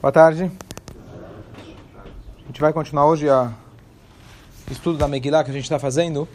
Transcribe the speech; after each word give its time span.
Boa 0.00 0.12
tarde. 0.12 0.48
A 2.44 2.46
gente 2.46 2.60
vai 2.60 2.72
continuar 2.72 3.06
hoje 3.06 3.26
o 3.28 3.52
estudo 4.70 4.96
da 4.96 5.08
Megillah 5.08 5.42
que 5.42 5.50
a 5.50 5.52
gente 5.52 5.64
está 5.64 5.76
fazendo. 5.76 6.28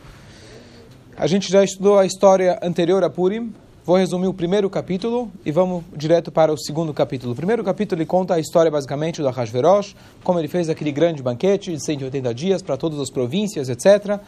A 1.16 1.28
gente 1.28 1.50
já 1.50 1.63
estudou 1.63 1.97
a 1.97 2.05
história 2.05 2.60
anterior 2.62 3.02
a 3.05 3.10
Purim. 3.10 3.55
Vou 3.86 3.98
resumir 3.98 4.28
o 4.28 4.34
primeiro 4.34 4.70
capítulo 4.70 5.30
e 5.46 5.52
vamos 5.52 5.84
direto 5.94 6.32
para 6.32 6.54
o 6.54 6.58
segundo 6.58 6.94
capítulo. 6.94 7.34
O 7.34 7.36
primeiro 7.36 7.62
capítulo 7.66 8.00
ele 8.00 8.06
conta 8.06 8.36
a 8.36 8.40
história 8.40 8.72
basicamente 8.72 9.22
do 9.22 9.28
Ahasverosh, 9.28 9.94
como 10.24 10.40
ele 10.40 10.48
fez 10.48 10.70
aquele 10.70 10.90
grande 10.90 11.22
banquete 11.22 11.74
de 11.74 11.84
180 11.84 12.34
dias 12.34 12.62
para 12.62 12.78
todas 12.78 12.98
as 12.98 13.10
províncias, 13.10 13.67
etc. 13.67 14.22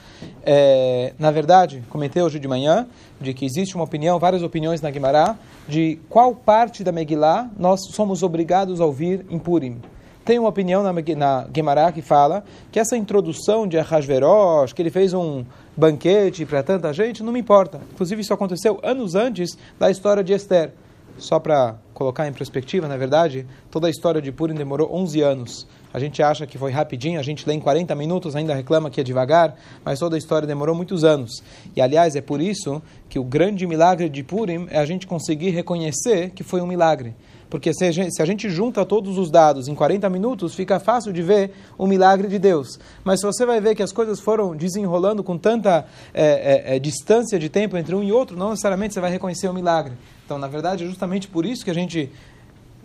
É, 0.43 1.13
na 1.17 1.31
verdade, 1.31 1.81
comentei 1.89 2.21
hoje 2.21 2.37
de 2.37 2.49
manhã 2.49 2.85
de 3.21 3.33
que 3.33 3.45
existe 3.45 3.75
uma 3.75 3.85
opinião, 3.85 4.19
várias 4.19 4.43
opiniões 4.43 4.81
na 4.81 4.91
Guimará, 4.91 5.37
de 5.69 5.99
qual 6.09 6.35
parte 6.35 6.83
da 6.83 6.91
Megillah 6.91 7.49
nós 7.57 7.79
somos 7.91 8.23
obrigados 8.23 8.81
a 8.81 8.85
ouvir 8.85 9.25
em 9.29 9.39
Purim. 9.39 9.79
Tem 10.25 10.39
uma 10.39 10.49
opinião 10.49 10.81
na, 10.81 10.91
na 10.91 11.47
Gemara 11.55 11.91
que 11.91 12.01
fala 12.01 12.43
que 12.71 12.79
essa 12.79 12.97
introdução 12.97 13.67
de 13.67 13.77
Ahasverosh, 13.77 14.73
que 14.73 14.81
ele 14.81 14.89
fez 14.89 15.13
um 15.13 15.45
banquete 15.77 16.47
para 16.47 16.63
tanta 16.63 16.91
gente, 16.91 17.21
não 17.21 17.31
me 17.31 17.39
importa. 17.39 17.79
Inclusive, 17.93 18.21
isso 18.21 18.33
aconteceu 18.33 18.79
anos 18.81 19.13
antes 19.13 19.55
da 19.79 19.91
história 19.91 20.23
de 20.23 20.33
Esther. 20.33 20.71
Só 21.19 21.39
para 21.39 21.75
colocar 21.93 22.27
em 22.27 22.33
perspectiva, 22.33 22.87
na 22.87 22.97
verdade, 22.97 23.45
toda 23.69 23.85
a 23.85 23.89
história 23.89 24.19
de 24.19 24.31
Purim 24.31 24.55
demorou 24.55 24.93
11 24.93 25.21
anos. 25.21 25.67
A 25.93 25.99
gente 25.99 26.21
acha 26.21 26.45
que 26.45 26.57
foi 26.57 26.71
rapidinho, 26.71 27.19
a 27.19 27.23
gente 27.23 27.47
lê 27.47 27.53
em 27.53 27.59
40 27.59 27.95
minutos, 27.95 28.35
ainda 28.35 28.53
reclama 28.53 28.89
que 28.89 28.99
é 28.99 29.03
devagar, 29.03 29.55
mas 29.83 29.99
toda 29.99 30.15
a 30.15 30.17
história 30.17 30.47
demorou 30.47 30.75
muitos 30.75 31.05
anos. 31.05 31.41
E, 31.75 31.79
aliás, 31.79 32.15
é 32.15 32.21
por 32.21 32.41
isso 32.41 32.81
que 33.07 33.19
o 33.19 33.23
grande 33.23 33.65
milagre 33.65 34.09
de 34.09 34.23
Purim 34.23 34.67
é 34.71 34.79
a 34.79 34.85
gente 34.85 35.07
conseguir 35.07 35.51
reconhecer 35.51 36.31
que 36.31 36.43
foi 36.43 36.59
um 36.61 36.67
milagre. 36.67 37.15
Porque 37.55 37.73
se 37.73 37.85
a, 37.85 37.91
gente, 37.91 38.13
se 38.13 38.21
a 38.21 38.25
gente 38.25 38.49
junta 38.49 38.85
todos 38.85 39.17
os 39.17 39.31
dados 39.31 39.69
em 39.69 39.73
40 39.73 40.09
minutos, 40.09 40.53
fica 40.53 40.77
fácil 40.77 41.13
de 41.13 41.21
ver 41.21 41.51
o 41.77 41.87
milagre 41.87 42.27
de 42.27 42.37
Deus. 42.37 42.77
Mas 43.01 43.21
se 43.21 43.25
você 43.25 43.45
vai 43.45 43.61
ver 43.61 43.75
que 43.75 43.81
as 43.81 43.93
coisas 43.93 44.19
foram 44.19 44.53
desenrolando 44.53 45.23
com 45.23 45.37
tanta 45.37 45.85
é, 46.13 46.73
é, 46.73 46.75
é, 46.75 46.79
distância 46.79 47.39
de 47.39 47.47
tempo 47.47 47.77
entre 47.77 47.95
um 47.95 48.03
e 48.03 48.11
outro, 48.11 48.35
não 48.35 48.49
necessariamente 48.49 48.93
você 48.93 48.99
vai 48.99 49.09
reconhecer 49.09 49.47
o 49.47 49.53
milagre. 49.53 49.93
Então, 50.25 50.37
na 50.37 50.49
verdade, 50.49 50.83
é 50.83 50.87
justamente 50.87 51.29
por 51.29 51.45
isso 51.45 51.63
que 51.63 51.71
a 51.71 51.73
gente 51.73 52.11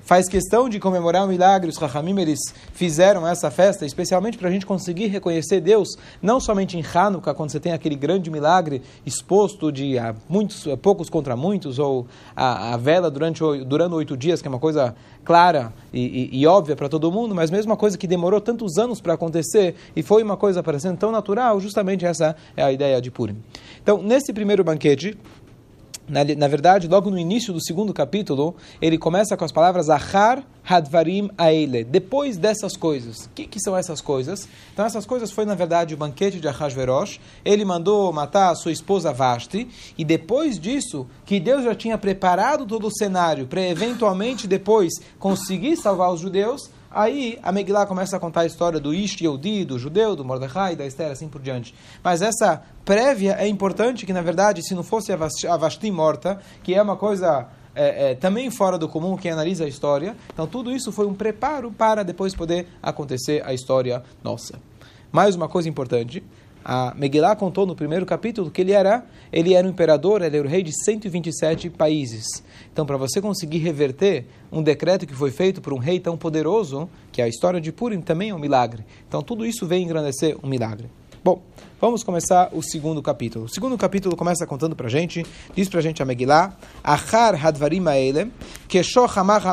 faz 0.01 0.29
questão 0.29 0.69
de 0.69 0.79
comemorar 0.81 1.25
o 1.25 1.29
milagre, 1.29 1.71
os 1.71 1.77
Rahamim, 1.77 2.19
eles 2.21 2.41
fizeram 2.73 3.27
essa 3.27 3.51
festa, 3.51 3.85
especialmente 3.87 4.37
para 4.39 4.49
a 4.49 4.53
gente 4.53 4.67
conseguir 4.67 5.07
reconhecer 5.07 5.61
Deus, 5.61 5.89
não 6.21 6.41
somente 6.41 6.77
em 6.77 6.83
Hanukkah, 6.83 7.35
quando 7.35 7.51
você 7.51 7.61
tem 7.61 7.73
aquele 7.73 7.95
grande 7.95 8.31
milagre 8.31 8.83
exposto 9.05 9.71
de 9.71 9.99
a 9.99 10.15
muitos, 10.29 10.67
a 10.67 10.77
poucos 10.77 11.09
contra 11.09 11.37
muitos, 11.37 11.79
ou 11.79 12.07
a, 12.35 12.75
a 12.75 12.77
vela 12.77 13.11
durante, 13.11 13.43
durante 13.65 13.95
oito 13.95 14.17
dias, 14.17 14.41
que 14.41 14.49
é 14.49 14.51
uma 14.51 14.59
coisa 14.59 14.95
clara 15.25 15.73
e, 15.93 16.31
e, 16.33 16.41
e 16.41 16.47
óbvia 16.47 16.75
para 16.75 16.89
todo 16.89 17.11
mundo, 17.13 17.35
mas 17.35 17.51
mesmo 17.51 17.71
uma 17.71 17.77
coisa 17.77 17.97
que 17.97 18.07
demorou 18.07 18.41
tantos 18.41 18.79
anos 18.79 19.01
para 19.01 19.15
acontecer 19.15 19.75
e 19.95 20.03
foi 20.03 20.23
uma 20.23 20.37
coisa 20.37 20.63
parecendo 20.63 20.97
tão 20.97 21.11
natural, 21.11 21.61
justamente 21.61 22.05
essa 22.05 22.35
é 22.57 22.63
a 22.63 22.73
ideia 22.73 23.01
de 23.01 23.11
Purim. 23.11 23.37
Então, 23.83 24.03
nesse 24.03 24.33
primeiro 24.33 24.65
banquete, 24.65 25.17
na, 26.11 26.25
na, 26.25 26.49
verdade, 26.49 26.89
logo 26.89 27.09
no 27.09 27.19
início 27.19 27.53
do 27.53 27.63
segundo 27.63 27.95
capítulo, 27.95 28.57
ele 28.83 28.99
começa 28.99 29.37
com 29.37 29.45
as 29.45 29.53
palavras 29.53 29.89
Achar 29.89 30.45
Hadvarim 30.69 31.31
Aele. 31.39 31.85
Depois 31.85 32.37
dessas 32.37 32.77
coisas. 32.77 33.27
O 33.27 33.31
que, 33.35 33.47
que, 33.47 33.61
são 33.61 33.77
essas 33.77 34.01
coisas? 34.01 34.49
Então, 34.73 34.85
essas 34.85 35.07
coisas 35.07 35.31
foi, 35.31 35.45
na 35.45 35.55
verdade, 35.55 35.95
o 35.95 35.97
banquete 35.97 36.41
de 36.41 36.49
Ahasverosh. 36.49 37.21
Ele 37.45 37.65
mandou 37.65 38.13
matar 38.13 38.51
a 38.51 38.55
sua 38.57 38.73
esposa 38.73 39.13
Vashti. 39.13 39.69
E 39.97 40.05
depois 40.05 40.59
disso, 40.59 41.07
que 41.25 41.39
Deus 41.39 41.65
já 41.65 41.75
tinha 41.75 41.97
preparado 41.97 42.67
todo 42.67 42.89
o 42.89 42.97
cenário 42.97 43.47
para 43.47 43.63
eventualmente 43.63 44.49
depois 44.49 44.93
conseguir 45.19 45.77
salvar 45.77 46.13
os 46.13 46.21
judeus, 46.21 46.71
Aí 46.91 47.39
a 47.43 47.53
Megillah 47.53 47.87
começa 47.87 48.17
a 48.17 48.21
contar 48.21 48.41
a 48.41 48.47
história 48.47 48.81
do 48.81 48.93
Ish 48.93 49.21
Yehudi, 49.21 49.65
do 49.65 49.79
judeu, 49.79 50.17
do 50.17 50.25
Mordecai, 50.25 50.75
da 50.75 50.85
Esther, 50.85 51.13
assim 51.13 51.29
por 51.29 51.41
diante. 51.41 51.73
Mas 52.03 52.21
essa 52.21 52.63
prévia 52.85 53.37
é 53.39 53.47
importante, 53.47 54.05
que 54.05 54.13
na 54.13 54.23
verdade, 54.23 54.63
se 54.63 54.75
não 54.75 54.83
fosse 54.83 55.13
a 55.13 55.57
Vashti 55.57 55.91
morta, 55.91 56.41
que 56.65 56.75
é 56.75 56.83
uma 56.83 56.97
coisa 56.97 57.47
é, 57.75 58.11
é, 58.11 58.15
também 58.17 58.51
fora 58.51 58.77
do 58.77 58.89
comum, 58.89 59.17
que 59.17 59.29
analisa 59.29 59.65
a 59.65 59.69
história, 59.69 60.17
então 60.33 60.47
tudo 60.47 60.73
isso 60.73 60.91
foi 60.91 61.07
um 61.07 61.15
preparo 61.15 61.71
para 61.71 62.03
depois 62.03 62.35
poder 62.35 62.67
acontecer 62.83 63.41
a 63.47 63.55
história 63.55 64.03
nossa. 64.25 64.59
Mais 65.13 65.37
uma 65.37 65.49
coisa 65.49 65.69
importante, 65.69 66.25
a 66.65 66.95
Megillah 66.95 67.37
contou 67.37 67.65
no 67.67 67.75
primeiro 67.75 68.05
capítulo 68.05 68.51
que 68.51 68.61
ele 68.61 68.73
era, 68.73 69.05
ele 69.33 69.55
era 69.55 69.67
um 69.67 69.71
imperador, 69.71 70.23
ele 70.23 70.37
era 70.37 70.47
o 70.47 70.51
rei 70.51 70.63
de 70.63 70.73
127 70.85 71.71
países. 71.71 72.27
Então, 72.73 72.85
para 72.85 72.97
você 72.97 73.21
conseguir 73.21 73.59
reverter 73.59 74.27
um 74.53 74.63
decreto 74.63 75.07
que 75.07 75.15
foi 75.15 75.31
feito 75.31 75.61
por 75.61 75.73
um 75.73 75.79
rei 75.79 75.99
tão 75.99 76.17
poderoso, 76.17 76.89
que 77.11 77.21
é 77.23 77.25
a 77.25 77.29
história 77.29 77.61
de 77.61 77.73
Purim 77.73 78.01
também 78.01 78.31
é 78.31 78.35
um 78.35 78.39
milagre. 78.39 78.85
Então, 79.09 79.23
tudo 79.23 79.47
isso 79.47 79.67
vem 79.67 79.85
engrandecer 79.85 80.37
um 80.43 80.49
milagre. 80.49 80.89
Bom, 81.23 81.43
vamos 81.79 82.03
começar 82.03 82.49
o 82.51 82.63
segundo 82.63 83.03
capítulo. 83.03 83.45
O 83.45 83.49
segundo 83.49 83.77
capítulo 83.77 84.17
começa 84.17 84.47
contando 84.47 84.75
para 84.75 84.87
a 84.87 84.91
gente, 84.91 85.23
diz 85.55 85.69
para 85.69 85.79
a 85.79 85.83
gente 85.83 86.03
a 86.03 86.07
Megillah, 86.07 86.57
Achar 86.83 87.35
hadvarim 87.35 87.87
aele, 87.87 88.33
keshochamat 88.67 89.45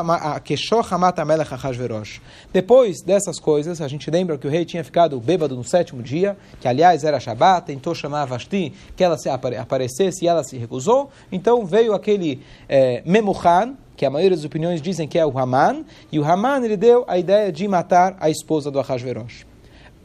amelech 1.18 1.52
achashverosh. 1.52 2.22
Depois 2.50 3.02
dessas 3.02 3.38
coisas, 3.38 3.82
a 3.82 3.88
gente 3.88 4.10
lembra 4.10 4.38
que 4.38 4.46
o 4.46 4.50
rei 4.50 4.64
tinha 4.64 4.82
ficado 4.82 5.20
bêbado 5.20 5.54
no 5.54 5.62
sétimo 5.62 6.02
dia, 6.02 6.38
que 6.58 6.66
aliás 6.66 7.04
era 7.04 7.20
Shabat, 7.20 7.66
tentou 7.66 7.94
chamar 7.94 8.24
Vashti 8.24 8.72
que 8.96 9.04
ela 9.04 9.18
se 9.18 9.28
aparecesse 9.28 10.24
e 10.24 10.28
ela 10.28 10.42
se 10.42 10.56
recusou. 10.56 11.10
Então 11.30 11.66
veio 11.66 11.92
aquele 11.92 12.40
é, 12.66 13.02
Memuchan, 13.04 13.76
que 13.94 14.06
a 14.06 14.10
maioria 14.10 14.34
das 14.34 14.46
opiniões 14.46 14.80
dizem 14.80 15.06
que 15.06 15.18
é 15.18 15.26
o 15.26 15.38
Haman, 15.38 15.84
e 16.10 16.18
o 16.18 16.24
Haman 16.24 16.64
ele 16.64 16.78
deu 16.78 17.04
a 17.06 17.18
ideia 17.18 17.52
de 17.52 17.68
matar 17.68 18.16
a 18.18 18.30
esposa 18.30 18.70
do 18.70 18.80
Ahasverosh. 18.80 19.46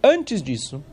Antes 0.03 0.43
disso, 0.43 0.83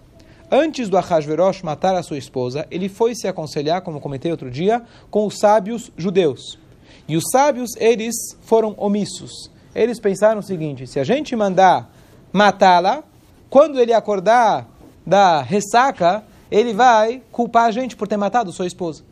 antes 0.50 0.88
do 0.88 0.96
Ahasverosh 0.96 1.62
matar 1.62 1.94
a 1.94 2.02
sua 2.02 2.18
esposa, 2.18 2.66
ele 2.70 2.88
foi 2.88 3.14
se 3.14 3.28
aconselhar, 3.28 3.82
como 3.82 4.00
comentei 4.00 4.30
outro 4.30 4.50
dia, 4.50 4.82
com 5.10 5.26
os 5.26 5.38
sábios 5.38 5.90
judeus. 5.96 6.58
E 7.06 7.16
os 7.16 7.24
sábios, 7.32 7.70
eles 7.76 8.14
foram 8.42 8.74
omissos. 8.76 9.50
Eles 9.74 10.00
pensaram 10.00 10.40
o 10.40 10.42
seguinte: 10.42 10.86
se 10.86 10.98
a 10.98 11.04
gente 11.04 11.34
mandar 11.34 11.90
matá-la, 12.32 13.02
quando 13.48 13.80
ele 13.80 13.92
acordar 13.92 14.68
da 15.06 15.42
ressaca, 15.42 16.22
ele 16.50 16.72
vai 16.72 17.22
culpar 17.30 17.66
a 17.66 17.70
gente 17.70 17.96
por 17.96 18.06
ter 18.06 18.16
matado 18.16 18.52
sua 18.52 18.66
esposa. 18.66 19.02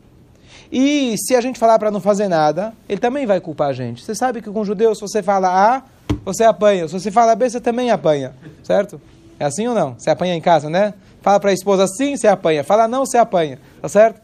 E 0.71 1.15
se 1.17 1.35
a 1.35 1.41
gente 1.41 1.57
falar 1.57 1.79
para 1.79 1.89
não 1.89 1.99
fazer 1.99 2.27
nada, 2.27 2.73
ele 2.87 2.99
também 2.99 3.25
vai 3.25 3.41
culpar 3.41 3.69
a 3.69 3.73
gente. 3.73 4.03
Você 4.03 4.13
sabe 4.13 4.41
que 4.41 4.51
com 4.51 4.63
judeus, 4.63 4.97
se 4.97 5.01
você 5.01 5.23
fala 5.23 5.49
A, 5.49 5.83
você 6.23 6.43
apanha. 6.43 6.87
Se 6.87 6.93
você 6.93 7.11
fala 7.11 7.35
B, 7.35 7.49
você 7.49 7.59
também 7.59 7.89
apanha. 7.89 8.33
Certo? 8.63 9.01
É 9.39 9.45
assim 9.45 9.67
ou 9.67 9.73
não? 9.73 9.95
Você 9.97 10.09
apanha 10.09 10.35
em 10.35 10.41
casa, 10.41 10.69
né? 10.69 10.93
Fala 11.21 11.39
para 11.39 11.51
a 11.51 11.53
esposa 11.53 11.87
sim, 11.87 12.17
você 12.17 12.27
apanha. 12.27 12.63
Fala 12.63 12.87
não, 12.87 13.05
você 13.05 13.17
apanha. 13.17 13.59
Tá 13.81 13.87
certo? 13.87 14.21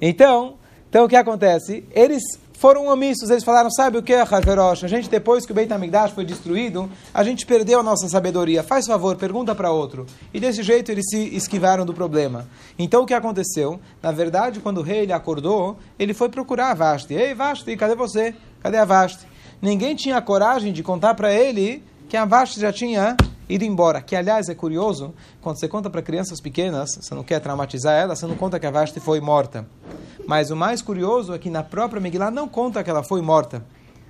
Então, 0.00 0.56
então 0.90 1.06
o 1.06 1.08
que 1.08 1.16
acontece? 1.16 1.84
Eles 1.92 2.22
foram 2.52 2.86
omissos, 2.86 3.28
eles 3.28 3.44
falaram, 3.44 3.70
sabe 3.70 3.98
o 3.98 4.02
que, 4.02 4.14
Haverosh? 4.14 4.84
A 4.84 4.88
gente, 4.88 5.10
depois 5.10 5.44
que 5.44 5.52
o 5.52 5.54
Beit 5.54 5.70
HaMikdash 5.72 6.12
foi 6.12 6.24
destruído, 6.24 6.90
a 7.12 7.22
gente 7.22 7.44
perdeu 7.44 7.80
a 7.80 7.82
nossa 7.82 8.08
sabedoria. 8.08 8.62
Faz 8.62 8.86
favor, 8.86 9.14
pergunta 9.16 9.54
para 9.54 9.70
outro. 9.70 10.06
E 10.32 10.40
desse 10.40 10.62
jeito 10.62 10.90
eles 10.90 11.04
se 11.08 11.34
esquivaram 11.34 11.84
do 11.84 11.92
problema. 11.92 12.48
Então 12.78 13.02
o 13.02 13.06
que 13.06 13.14
aconteceu? 13.14 13.78
Na 14.02 14.10
verdade, 14.10 14.60
quando 14.60 14.78
o 14.78 14.82
rei 14.82 15.00
ele 15.00 15.12
acordou, 15.12 15.76
ele 15.98 16.14
foi 16.14 16.28
procurar 16.28 16.70
a 16.70 16.74
Vashti. 16.74 17.14
Ei, 17.14 17.34
Vashti, 17.34 17.76
cadê 17.76 17.94
você? 17.94 18.34
Cadê 18.62 18.78
a 18.78 18.84
Vashti? 18.84 19.26
Ninguém 19.60 19.94
tinha 19.94 20.20
coragem 20.20 20.72
de 20.72 20.82
contar 20.82 21.14
para 21.14 21.32
ele 21.32 21.82
que 22.16 22.18
a 22.18 22.24
Vashti 22.24 22.58
já 22.58 22.72
tinha 22.72 23.14
ido 23.46 23.62
embora. 23.62 24.00
Que, 24.00 24.16
aliás, 24.16 24.48
é 24.48 24.54
curioso, 24.54 25.12
quando 25.42 25.60
você 25.60 25.68
conta 25.68 25.90
para 25.90 26.00
crianças 26.00 26.40
pequenas, 26.40 26.88
você 26.98 27.14
não 27.14 27.22
quer 27.22 27.40
traumatizar 27.40 27.92
elas, 27.92 28.18
você 28.18 28.26
não 28.26 28.34
conta 28.34 28.58
que 28.58 28.64
a 28.64 28.70
Vashti 28.70 29.00
foi 29.00 29.20
morta. 29.20 29.66
Mas 30.26 30.50
o 30.50 30.56
mais 30.56 30.80
curioso 30.80 31.34
é 31.34 31.38
que 31.38 31.50
na 31.50 31.62
própria 31.62 32.00
Megillah 32.00 32.30
não 32.30 32.48
conta 32.48 32.82
que 32.82 32.88
ela 32.88 33.02
foi 33.02 33.20
morta. 33.20 33.62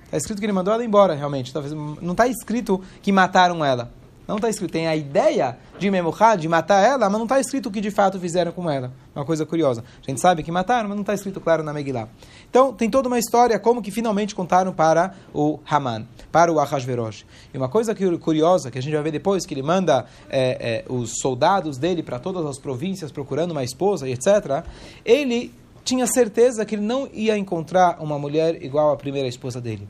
Está 0.05 0.19
escrito 0.19 0.39
que 0.39 0.47
ele 0.47 0.53
mandou 0.53 0.73
ela 0.73 0.85
embora, 0.85 1.15
realmente. 1.15 1.53
Talvez 1.53 1.75
não 1.75 2.13
está 2.13 2.29
escrito 2.29 2.81
que 3.03 3.11
mataram 3.11 3.65
ela. 3.65 3.91
Não 4.27 4.37
está 4.37 4.49
escrito. 4.49 4.73
Tem 4.73 4.89
a 4.89 4.97
ideia 4.97 5.57
de 5.79 5.91
Memuchá, 5.91 6.35
de 6.35 6.49
matar 6.49 6.83
ela, 6.83 7.09
mas 7.09 7.19
não 7.19 7.25
está 7.25 7.39
escrito 7.39 7.69
o 7.69 7.73
que 7.73 7.81
de 7.81 7.91
fato 7.91 8.19
fizeram 8.19 8.51
com 8.51 8.69
ela. 8.69 8.93
Uma 9.15 9.25
coisa 9.25 9.47
curiosa. 9.47 9.85
A 10.07 10.11
gente 10.11 10.21
sabe 10.21 10.43
que 10.43 10.51
mataram, 10.51 10.89
mas 10.89 10.97
não 10.97 11.03
está 11.03 11.15
escrito 11.15 11.41
claro 11.41 11.63
na 11.63 11.73
Megillah. 11.73 12.09
Então, 12.51 12.73
tem 12.73 12.91
toda 12.91 13.09
uma 13.09 13.19
história 13.19 13.59
como 13.59 13.81
que 13.81 13.91
finalmente 13.91 14.35
contaram 14.35 14.73
para 14.73 15.15
o 15.33 15.61
Haman, 15.69 16.07
para 16.33 16.53
o 16.53 16.59
Ahasverosh. 16.59 17.25
E 17.55 17.57
uma 17.57 17.69
coisa 17.69 17.95
curiosa 18.19 18.71
que 18.71 18.79
a 18.79 18.83
gente 18.83 18.95
vai 18.95 19.03
ver 19.03 19.13
depois, 19.13 19.47
que 19.47 19.55
ele 19.55 19.63
manda 19.63 20.07
é, 20.29 20.85
é, 20.89 20.93
os 20.93 21.19
soldados 21.21 21.79
dele 21.79 22.03
para 22.03 22.19
todas 22.19 22.45
as 22.47 22.59
províncias 22.59 23.13
procurando 23.13 23.53
uma 23.53 23.63
esposa, 23.63 24.09
etc. 24.09 24.65
Ele 25.05 25.53
tinha 25.85 26.07
certeza 26.07 26.65
que 26.65 26.75
ele 26.75 26.83
não 26.83 27.09
ia 27.13 27.39
encontrar 27.39 27.99
uma 28.01 28.19
mulher 28.19 28.61
igual 28.61 28.93
à 28.93 28.97
primeira 28.97 29.29
esposa 29.29 29.61
dele. 29.61 29.87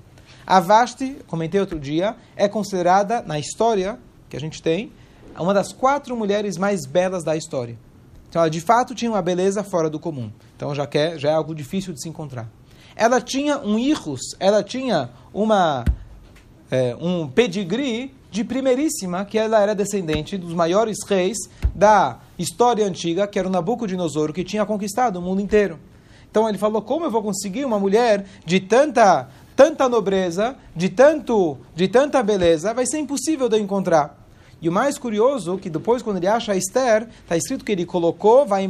A 0.47 0.61
Vashti, 0.61 1.17
comentei 1.27 1.59
outro 1.59 1.81
dia, 1.81 2.15
é 2.37 2.47
considerada, 2.47 3.23
na 3.23 3.39
história 3.39 3.99
que 4.29 4.37
a 4.37 4.41
gente 4.41 4.63
tem, 4.63 4.93
uma 5.39 5.53
das 5.53 5.73
quatro 5.73 6.17
mulheres 6.17 6.57
mais 6.57 6.87
belas 6.87 7.23
da 7.23 7.37
história. 7.37 7.77
Então, 8.29 8.43
ela 8.43 8.51
de 8.51 8.61
fato 8.61 8.95
tinha 8.95 9.11
uma 9.11 9.23
beleza 9.23 9.63
fora 9.63 9.89
do 9.89 9.99
comum. 9.99 10.31
Então, 10.57 10.75
já, 10.75 10.87
quer, 10.87 11.19
já 11.19 11.31
é 11.31 11.35
algo 11.35 11.55
difícil 11.55 11.93
de 11.93 12.01
se 12.01 12.09
encontrar. 12.09 12.49
Ela 12.95 13.21
tinha 13.21 13.59
um 13.59 13.79
hijos, 13.79 14.35
ela 14.41 14.63
tinha 14.63 15.11
uma 15.33 15.85
é, 16.71 16.97
um 17.01 17.29
pedigree 17.29 18.15
de 18.31 18.45
primeiríssima, 18.45 19.25
que 19.25 19.39
ela 19.39 19.61
era 19.61 19.75
descendente 19.75 20.37
dos 20.37 20.53
maiores 20.53 20.99
reis 21.07 21.39
da 21.75 22.19
história 22.39 22.87
antiga, 22.87 23.27
que 23.27 23.39
era 23.39 23.49
o 23.49 23.51
Nabucodonosor, 23.51 24.33
que 24.33 24.45
tinha 24.45 24.67
conquistado 24.67 25.17
o 25.17 25.23
mundo 25.23 25.41
inteiro. 25.41 25.79
Então 26.31 26.49
ele 26.49 26.59
falou: 26.59 26.83
como 26.83 27.05
eu 27.05 27.11
vou 27.11 27.23
conseguir 27.23 27.65
uma 27.65 27.79
mulher 27.79 28.27
de 28.45 28.61
tanta, 28.61 29.29
tanta 29.55 29.89
nobreza, 29.89 30.57
de 30.75 30.89
tanto, 30.89 31.57
de 31.75 31.89
tanta 31.89 32.23
beleza? 32.23 32.75
Vai 32.75 32.87
ser 32.87 32.99
impossível 32.99 33.49
de 33.49 33.57
eu 33.57 33.61
encontrar. 33.63 34.16
E 34.61 34.69
o 34.69 34.73
mais 34.73 34.97
curioso, 34.97 35.59
que 35.59 35.69
depois, 35.69 36.03
quando 36.03 36.17
ele 36.17 36.27
acha 36.27 36.53
a 36.53 36.57
Esther, 36.57 37.07
está 37.23 37.37
escrito 37.37 37.65
que 37.65 37.73
ele 37.73 37.85
colocou, 37.85 38.47
vai 38.47 38.67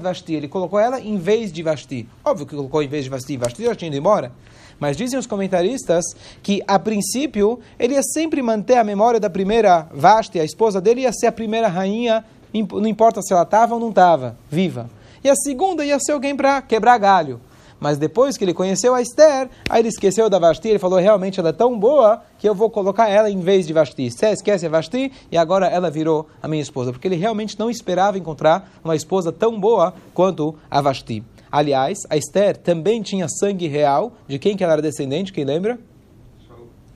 Vashti, 0.00 0.34
ele 0.34 0.46
colocou 0.46 0.78
ela 0.78 1.00
em 1.00 1.16
vez 1.18 1.52
de 1.52 1.62
Vasti. 1.62 2.08
Óbvio 2.24 2.46
que 2.46 2.54
colocou 2.54 2.82
em 2.82 2.88
vez 2.88 3.04
de 3.04 3.10
Vasti, 3.10 3.36
Vasti 3.36 3.64
já 3.64 3.74
tinha 3.74 3.88
ido 3.88 3.96
embora. 3.96 4.30
Mas 4.78 4.96
dizem 4.96 5.18
os 5.18 5.26
comentaristas 5.26 6.04
que, 6.42 6.62
a 6.66 6.78
princípio, 6.78 7.58
ele 7.78 7.94
ia 7.94 8.02
sempre 8.02 8.40
manter 8.40 8.76
a 8.76 8.84
memória 8.84 9.18
da 9.18 9.28
primeira 9.28 9.88
Vashti, 9.92 10.38
a 10.38 10.44
esposa 10.44 10.80
dele 10.80 11.02
ia 11.02 11.12
ser 11.12 11.26
a 11.26 11.32
primeira 11.32 11.68
rainha, 11.68 12.24
não 12.54 12.86
importa 12.86 13.20
se 13.20 13.32
ela 13.32 13.42
estava 13.42 13.74
ou 13.74 13.80
não 13.80 13.90
estava, 13.90 14.36
viva. 14.50 14.88
E 15.24 15.30
a 15.30 15.34
segunda 15.36 15.84
ia 15.84 15.98
ser 15.98 16.12
alguém 16.12 16.36
para 16.36 16.62
quebrar 16.62 16.98
galho. 16.98 17.40
Mas 17.82 17.98
depois 17.98 18.36
que 18.36 18.44
ele 18.44 18.54
conheceu 18.54 18.94
a 18.94 19.02
Esther, 19.02 19.50
aí 19.68 19.80
ele 19.80 19.88
esqueceu 19.88 20.30
da 20.30 20.38
Vashti, 20.38 20.68
ele 20.68 20.78
falou, 20.78 21.00
realmente 21.00 21.40
ela 21.40 21.48
é 21.48 21.52
tão 21.52 21.76
boa 21.76 22.22
que 22.38 22.48
eu 22.48 22.54
vou 22.54 22.70
colocar 22.70 23.08
ela 23.08 23.28
em 23.28 23.40
vez 23.40 23.66
de 23.66 23.72
Vashti. 23.72 24.08
Você 24.08 24.26
esquece 24.28 24.64
a 24.66 24.68
Vashti 24.68 25.10
e 25.32 25.36
agora 25.36 25.66
ela 25.66 25.90
virou 25.90 26.28
a 26.40 26.46
minha 26.46 26.62
esposa. 26.62 26.92
Porque 26.92 27.08
ele 27.08 27.16
realmente 27.16 27.58
não 27.58 27.68
esperava 27.68 28.16
encontrar 28.16 28.70
uma 28.84 28.94
esposa 28.94 29.32
tão 29.32 29.58
boa 29.58 29.94
quanto 30.14 30.54
a 30.70 30.80
Vashti. 30.80 31.24
Aliás, 31.50 31.98
a 32.08 32.16
Esther 32.16 32.56
também 32.56 33.02
tinha 33.02 33.26
sangue 33.28 33.66
real. 33.66 34.12
De 34.28 34.38
quem 34.38 34.56
que 34.56 34.62
ela 34.62 34.74
era 34.74 34.82
descendente? 34.82 35.32
Quem 35.32 35.44
lembra? 35.44 35.76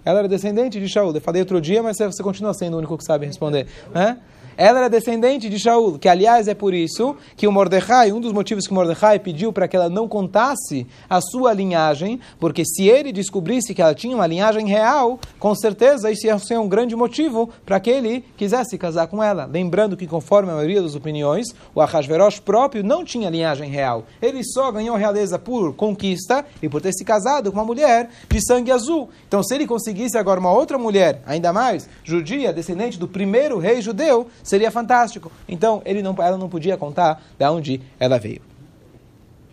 Ela 0.04 0.20
era 0.20 0.28
descendente 0.28 0.78
de 0.78 0.88
Shaul. 0.88 1.12
Eu 1.12 1.20
falei 1.20 1.42
outro 1.42 1.60
dia, 1.60 1.82
mas 1.82 1.96
você 1.98 2.22
continua 2.22 2.54
sendo 2.54 2.74
o 2.74 2.78
único 2.78 2.96
que 2.96 3.02
sabe 3.02 3.26
responder. 3.26 3.66
Né? 3.92 4.18
Ela 4.56 4.78
era 4.78 4.88
descendente 4.88 5.50
de 5.50 5.58
Shaul, 5.58 5.98
que 5.98 6.08
aliás 6.08 6.48
é 6.48 6.54
por 6.54 6.72
isso 6.72 7.14
que 7.36 7.46
o 7.46 7.52
Mordecai, 7.52 8.10
um 8.10 8.20
dos 8.20 8.32
motivos 8.32 8.66
que 8.66 8.72
o 8.72 8.74
Mordecai 8.74 9.18
pediu 9.18 9.52
para 9.52 9.68
que 9.68 9.76
ela 9.76 9.90
não 9.90 10.08
contasse 10.08 10.86
a 11.10 11.20
sua 11.20 11.52
linhagem, 11.52 12.18
porque 12.40 12.64
se 12.64 12.88
ele 12.88 13.12
descobrisse 13.12 13.74
que 13.74 13.82
ela 13.82 13.94
tinha 13.94 14.16
uma 14.16 14.26
linhagem 14.26 14.66
real, 14.66 15.20
com 15.38 15.54
certeza 15.54 16.10
isso 16.10 16.26
ia 16.26 16.38
ser 16.38 16.58
um 16.58 16.68
grande 16.68 16.96
motivo 16.96 17.50
para 17.66 17.78
que 17.78 17.90
ele 17.90 18.24
quisesse 18.36 18.78
casar 18.78 19.08
com 19.08 19.22
ela. 19.22 19.44
Lembrando 19.44 19.96
que, 19.96 20.06
conforme 20.06 20.50
a 20.50 20.54
maioria 20.54 20.80
das 20.80 20.94
opiniões, 20.94 21.48
o 21.74 21.80
Ahasverosh 21.82 22.40
próprio 22.40 22.82
não 22.82 23.04
tinha 23.04 23.28
linhagem 23.28 23.70
real. 23.70 24.04
Ele 24.22 24.42
só 24.42 24.72
ganhou 24.72 24.96
realeza 24.96 25.38
por 25.38 25.74
conquista 25.74 26.46
e 26.62 26.68
por 26.68 26.80
ter 26.80 26.92
se 26.92 27.04
casado 27.04 27.52
com 27.52 27.58
uma 27.58 27.64
mulher 27.64 28.08
de 28.28 28.40
sangue 28.46 28.72
azul. 28.72 29.10
Então, 29.28 29.42
se 29.42 29.54
ele 29.54 29.66
conseguisse 29.66 30.16
agora 30.16 30.40
uma 30.40 30.52
outra 30.52 30.78
mulher, 30.78 31.20
ainda 31.26 31.52
mais 31.52 31.88
judia, 32.02 32.52
descendente 32.52 32.98
do 32.98 33.06
primeiro 33.06 33.58
rei 33.58 33.82
judeu, 33.82 34.26
seria 34.46 34.70
fantástico. 34.70 35.30
Então, 35.48 35.82
ele 35.84 36.00
não, 36.02 36.14
ela 36.18 36.38
não 36.38 36.48
podia 36.48 36.76
contar 36.76 37.22
de 37.36 37.44
onde 37.46 37.80
ela 37.98 38.18
veio. 38.18 38.40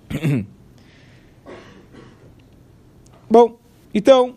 Bom, 3.29 3.57
então, 3.93 4.35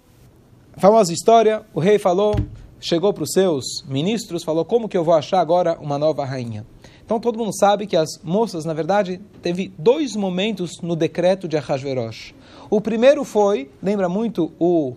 famosa 0.79 1.13
história, 1.13 1.63
o 1.75 1.81
rei 1.81 1.99
falou, 1.99 2.35
chegou 2.81 3.13
para 3.13 3.25
os 3.25 3.33
seus 3.33 3.85
ministros, 3.87 4.43
falou, 4.43 4.65
como 4.65 4.89
que 4.89 4.97
eu 4.97 5.05
vou 5.05 5.15
achar 5.15 5.41
agora 5.41 5.79
uma 5.79 5.99
nova 5.99 6.25
rainha? 6.25 6.65
Então 7.05 7.21
todo 7.21 7.39
mundo 7.39 7.57
sabe 7.57 7.87
que 7.87 7.97
as 7.97 8.19
moças, 8.25 8.65
na 8.65 8.73
verdade, 8.75 9.21
teve 9.41 9.73
dois 9.79 10.17
momentos 10.17 10.81
no 10.83 10.97
decreto 10.97 11.47
de 11.47 11.57
Ahasverosh. 11.57 12.35
O 12.69 12.81
primeiro 12.81 13.23
foi, 13.23 13.71
lembra 13.81 14.09
muito 14.09 14.53
o, 14.59 14.97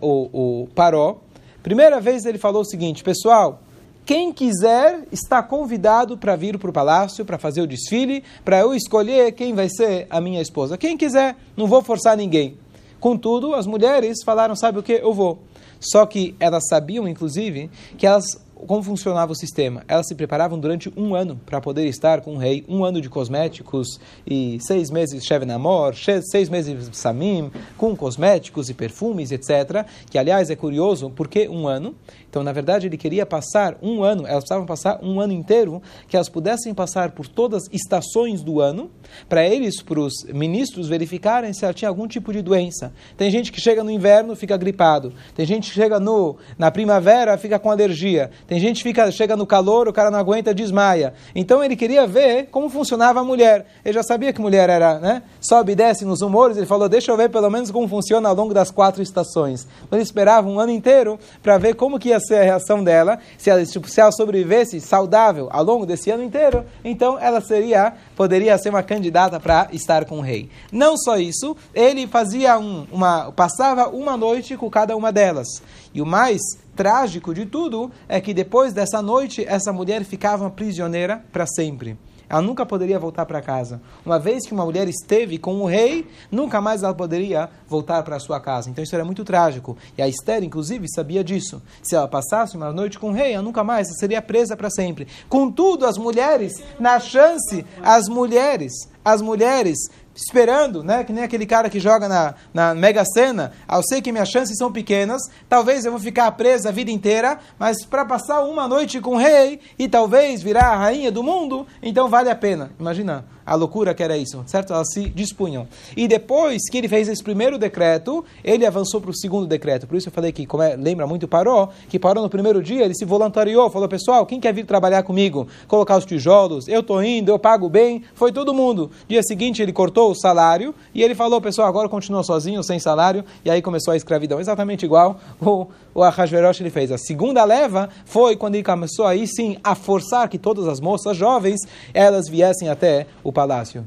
o, 0.00 0.62
o 0.62 0.68
Paró, 0.68 1.16
primeira 1.62 2.00
vez 2.00 2.24
ele 2.26 2.38
falou 2.38 2.62
o 2.62 2.64
seguinte, 2.64 3.02
pessoal, 3.02 3.60
quem 4.08 4.32
quiser 4.32 5.06
está 5.12 5.42
convidado 5.42 6.16
para 6.16 6.34
vir 6.34 6.58
para 6.58 6.70
o 6.70 6.72
palácio, 6.72 7.26
para 7.26 7.36
fazer 7.36 7.60
o 7.60 7.66
desfile, 7.66 8.24
para 8.42 8.60
eu 8.60 8.74
escolher 8.74 9.32
quem 9.32 9.54
vai 9.54 9.68
ser 9.68 10.06
a 10.08 10.18
minha 10.18 10.40
esposa. 10.40 10.78
Quem 10.78 10.96
quiser, 10.96 11.36
não 11.54 11.66
vou 11.66 11.82
forçar 11.82 12.16
ninguém. 12.16 12.56
Contudo, 12.98 13.54
as 13.54 13.66
mulheres 13.66 14.24
falaram: 14.24 14.56
sabe 14.56 14.78
o 14.78 14.82
que? 14.82 14.94
Eu 14.94 15.12
vou. 15.12 15.40
Só 15.78 16.06
que 16.06 16.34
elas 16.40 16.66
sabiam, 16.70 17.06
inclusive, 17.06 17.70
que 17.98 18.06
elas 18.06 18.24
como 18.66 18.82
funcionava 18.82 19.32
o 19.32 19.34
sistema? 19.34 19.84
Elas 19.86 20.06
se 20.06 20.14
preparavam 20.14 20.58
durante 20.58 20.92
um 20.96 21.14
ano 21.14 21.40
para 21.46 21.60
poder 21.60 21.86
estar 21.86 22.20
com 22.20 22.34
o 22.34 22.38
rei, 22.38 22.64
um 22.68 22.84
ano 22.84 23.00
de 23.00 23.08
cosméticos 23.08 24.00
e 24.26 24.58
seis 24.60 24.90
meses 24.90 25.22
de 25.22 25.46
Namor, 25.46 25.94
seis 25.94 26.48
meses 26.48 26.88
Samim, 26.92 27.50
com 27.76 27.96
cosméticos 27.96 28.68
e 28.68 28.74
perfumes, 28.74 29.30
etc. 29.30 29.86
Que, 30.10 30.18
aliás, 30.18 30.50
é 30.50 30.56
curioso, 30.56 31.10
porque 31.10 31.48
um 31.48 31.68
ano? 31.68 31.94
Então, 32.28 32.42
na 32.42 32.52
verdade, 32.52 32.86
ele 32.86 32.96
queria 32.96 33.24
passar 33.24 33.78
um 33.82 34.02
ano, 34.02 34.26
elas 34.26 34.44
precisavam 34.44 34.66
passar 34.66 34.98
um 35.02 35.20
ano 35.20 35.32
inteiro, 35.32 35.80
que 36.06 36.16
elas 36.16 36.28
pudessem 36.28 36.74
passar 36.74 37.12
por 37.12 37.26
todas 37.26 37.64
as 37.64 37.68
estações 37.72 38.42
do 38.42 38.60
ano, 38.60 38.90
para 39.28 39.46
eles, 39.46 39.80
para 39.82 40.00
os 40.00 40.24
ministros, 40.24 40.88
verificarem 40.88 41.52
se 41.52 41.64
ela 41.64 41.72
tinha 41.72 41.88
algum 41.88 42.06
tipo 42.06 42.32
de 42.32 42.42
doença. 42.42 42.92
Tem 43.16 43.30
gente 43.30 43.50
que 43.50 43.60
chega 43.60 43.82
no 43.82 43.90
inverno 43.90 44.36
fica 44.36 44.56
gripado, 44.56 45.12
tem 45.34 45.46
gente 45.46 45.70
que 45.70 45.74
chega 45.74 45.98
no, 45.98 46.36
na 46.58 46.70
primavera 46.70 47.38
fica 47.38 47.58
com 47.58 47.70
alergia, 47.70 48.30
tem 48.48 48.58
gente 48.58 48.78
que 48.78 48.88
fica, 48.88 49.10
chega 49.10 49.36
no 49.36 49.46
calor, 49.46 49.88
o 49.88 49.92
cara 49.92 50.10
não 50.10 50.18
aguenta, 50.18 50.54
desmaia. 50.54 51.12
Então 51.34 51.62
ele 51.62 51.76
queria 51.76 52.06
ver 52.06 52.46
como 52.50 52.70
funcionava 52.70 53.20
a 53.20 53.24
mulher. 53.24 53.66
Ele 53.84 53.92
já 53.92 54.02
sabia 54.02 54.32
que 54.32 54.40
mulher 54.40 54.70
era, 54.70 54.98
né? 54.98 55.22
Sobe 55.38 55.72
e 55.72 55.74
desce 55.74 56.06
nos 56.06 56.22
humores, 56.22 56.56
ele 56.56 56.64
falou, 56.64 56.88
deixa 56.88 57.12
eu 57.12 57.16
ver 57.16 57.28
pelo 57.28 57.50
menos 57.50 57.70
como 57.70 57.86
funciona 57.86 58.26
ao 58.26 58.34
longo 58.34 58.54
das 58.54 58.70
quatro 58.70 59.02
estações. 59.02 59.68
Então 59.84 59.98
ele 59.98 60.02
esperava 60.02 60.48
um 60.48 60.58
ano 60.58 60.72
inteiro 60.72 61.18
para 61.42 61.58
ver 61.58 61.74
como 61.74 61.98
que 61.98 62.08
ia 62.08 62.18
ser 62.18 62.36
a 62.36 62.42
reação 62.42 62.82
dela, 62.82 63.18
se 63.36 63.50
ela, 63.50 63.62
tipo, 63.66 63.86
se 63.86 64.00
ela 64.00 64.10
sobrevivesse 64.10 64.80
saudável 64.80 65.48
ao 65.52 65.62
longo 65.62 65.84
desse 65.84 66.10
ano 66.10 66.22
inteiro, 66.22 66.64
então 66.82 67.18
ela 67.18 67.42
seria, 67.42 67.92
poderia 68.16 68.56
ser 68.56 68.70
uma 68.70 68.82
candidata 68.82 69.38
para 69.38 69.68
estar 69.72 70.06
com 70.06 70.20
o 70.20 70.22
rei. 70.22 70.48
Não 70.72 70.96
só 70.96 71.18
isso, 71.18 71.54
ele 71.74 72.06
fazia 72.06 72.58
um, 72.58 72.86
uma, 72.90 73.30
passava 73.30 73.90
uma 73.90 74.16
noite 74.16 74.56
com 74.56 74.70
cada 74.70 74.96
uma 74.96 75.12
delas. 75.12 75.46
E 75.92 76.02
o 76.02 76.06
mais 76.06 76.40
trágico 76.76 77.34
de 77.34 77.46
tudo 77.46 77.90
é 78.08 78.20
que 78.20 78.34
depois 78.34 78.72
dessa 78.72 79.02
noite, 79.02 79.44
essa 79.46 79.72
mulher 79.72 80.04
ficava 80.04 80.50
prisioneira 80.50 81.24
para 81.32 81.46
sempre. 81.46 81.98
Ela 82.28 82.42
nunca 82.42 82.66
poderia 82.66 82.98
voltar 82.98 83.24
para 83.24 83.40
casa. 83.40 83.80
Uma 84.04 84.18
vez 84.18 84.46
que 84.46 84.52
uma 84.52 84.64
mulher 84.64 84.86
esteve 84.86 85.38
com 85.38 85.62
o 85.62 85.66
rei, 85.66 86.06
nunca 86.30 86.60
mais 86.60 86.82
ela 86.82 86.92
poderia 86.92 87.48
voltar 87.66 88.02
para 88.02 88.18
sua 88.18 88.38
casa. 88.38 88.68
Então 88.68 88.84
isso 88.84 88.94
era 88.94 89.04
muito 89.04 89.24
trágico. 89.24 89.78
E 89.96 90.02
a 90.02 90.08
Esther, 90.08 90.44
inclusive, 90.44 90.86
sabia 90.90 91.24
disso. 91.24 91.62
Se 91.82 91.96
ela 91.96 92.06
passasse 92.06 92.54
uma 92.56 92.70
noite 92.70 92.98
com 92.98 93.08
o 93.08 93.14
rei, 93.14 93.32
ela 93.32 93.42
nunca 93.42 93.64
mais 93.64 93.88
seria 93.98 94.20
presa 94.20 94.56
para 94.56 94.68
sempre. 94.68 95.08
Contudo, 95.28 95.86
as 95.86 95.96
mulheres, 95.96 96.52
na 96.78 97.00
chance, 97.00 97.64
as 97.82 98.08
mulheres, 98.08 98.72
as 99.02 99.22
mulheres 99.22 99.78
esperando, 100.18 100.82
né? 100.82 101.04
Que 101.04 101.12
nem 101.12 101.22
aquele 101.22 101.46
cara 101.46 101.70
que 101.70 101.78
joga 101.78 102.08
na, 102.08 102.34
na 102.52 102.74
Mega 102.74 103.04
Sena. 103.04 103.52
Ah, 103.66 103.76
eu 103.76 103.82
sei 103.82 104.02
que 104.02 104.10
minhas 104.10 104.28
chances 104.28 104.56
são 104.58 104.72
pequenas, 104.72 105.22
talvez 105.48 105.84
eu 105.84 105.92
vou 105.92 106.00
ficar 106.00 106.30
presa 106.32 106.68
a 106.68 106.72
vida 106.72 106.90
inteira, 106.90 107.38
mas 107.58 107.84
para 107.84 108.04
passar 108.04 108.42
uma 108.42 108.66
noite 108.66 109.00
com 109.00 109.14
o 109.14 109.18
rei 109.18 109.60
e 109.78 109.88
talvez 109.88 110.42
virar 110.42 110.66
a 110.66 110.76
rainha 110.76 111.12
do 111.12 111.22
mundo, 111.22 111.66
então 111.82 112.08
vale 112.08 112.28
a 112.28 112.34
pena. 112.34 112.72
Imagina 112.78 113.24
a 113.48 113.54
loucura 113.54 113.94
que 113.94 114.02
era 114.02 114.16
isso, 114.16 114.42
certo? 114.46 114.72
Elas 114.72 114.92
se 114.92 115.08
dispunham. 115.08 115.66
E 115.96 116.06
depois 116.06 116.60
que 116.70 116.76
ele 116.76 116.88
fez 116.88 117.08
esse 117.08 117.22
primeiro 117.22 117.56
decreto, 117.56 118.24
ele 118.44 118.66
avançou 118.66 119.00
para 119.00 119.10
o 119.10 119.16
segundo 119.16 119.46
decreto. 119.46 119.86
Por 119.86 119.96
isso 119.96 120.08
eu 120.08 120.12
falei 120.12 120.32
que, 120.32 120.44
como 120.44 120.62
é, 120.62 120.76
lembra 120.76 121.06
muito 121.06 121.26
Paró, 121.26 121.70
que 121.88 121.98
Paró 121.98 122.20
no 122.20 122.28
primeiro 122.28 122.62
dia, 122.62 122.84
ele 122.84 122.94
se 122.94 123.06
voluntariou, 123.06 123.70
falou, 123.70 123.88
pessoal, 123.88 124.26
quem 124.26 124.38
quer 124.38 124.52
vir 124.52 124.66
trabalhar 124.66 125.02
comigo? 125.02 125.48
Colocar 125.66 125.96
os 125.96 126.04
tijolos, 126.04 126.68
eu 126.68 126.80
estou 126.80 127.02
indo, 127.02 127.30
eu 127.30 127.38
pago 127.38 127.68
bem, 127.68 128.02
foi 128.14 128.30
todo 128.32 128.52
mundo. 128.52 128.90
Dia 129.08 129.22
seguinte 129.22 129.62
ele 129.62 129.72
cortou 129.72 130.10
o 130.10 130.14
salário 130.14 130.74
e 130.94 131.02
ele 131.02 131.14
falou, 131.14 131.40
pessoal, 131.40 131.68
agora 131.68 131.88
continua 131.88 132.22
sozinho, 132.22 132.62
sem 132.62 132.78
salário, 132.78 133.24
e 133.44 133.50
aí 133.50 133.62
começou 133.62 133.92
a 133.92 133.96
escravidão. 133.96 134.40
Exatamente 134.40 134.84
igual 134.84 135.18
o, 135.40 135.66
o 135.98 136.04
Ahasverosh 136.04 136.60
ele 136.60 136.70
fez. 136.70 136.92
A 136.92 136.98
segunda 136.98 137.44
leva 137.44 137.88
foi 138.04 138.36
quando 138.36 138.54
ele 138.54 138.62
começou 138.62 139.04
aí 139.04 139.26
sim 139.26 139.56
a 139.64 139.74
forçar 139.74 140.28
que 140.28 140.38
todas 140.38 140.68
as 140.68 140.78
moças 140.78 141.16
jovens, 141.16 141.58
elas 141.92 142.28
viessem 142.28 142.68
até 142.68 143.08
o 143.24 143.32
palácio. 143.32 143.84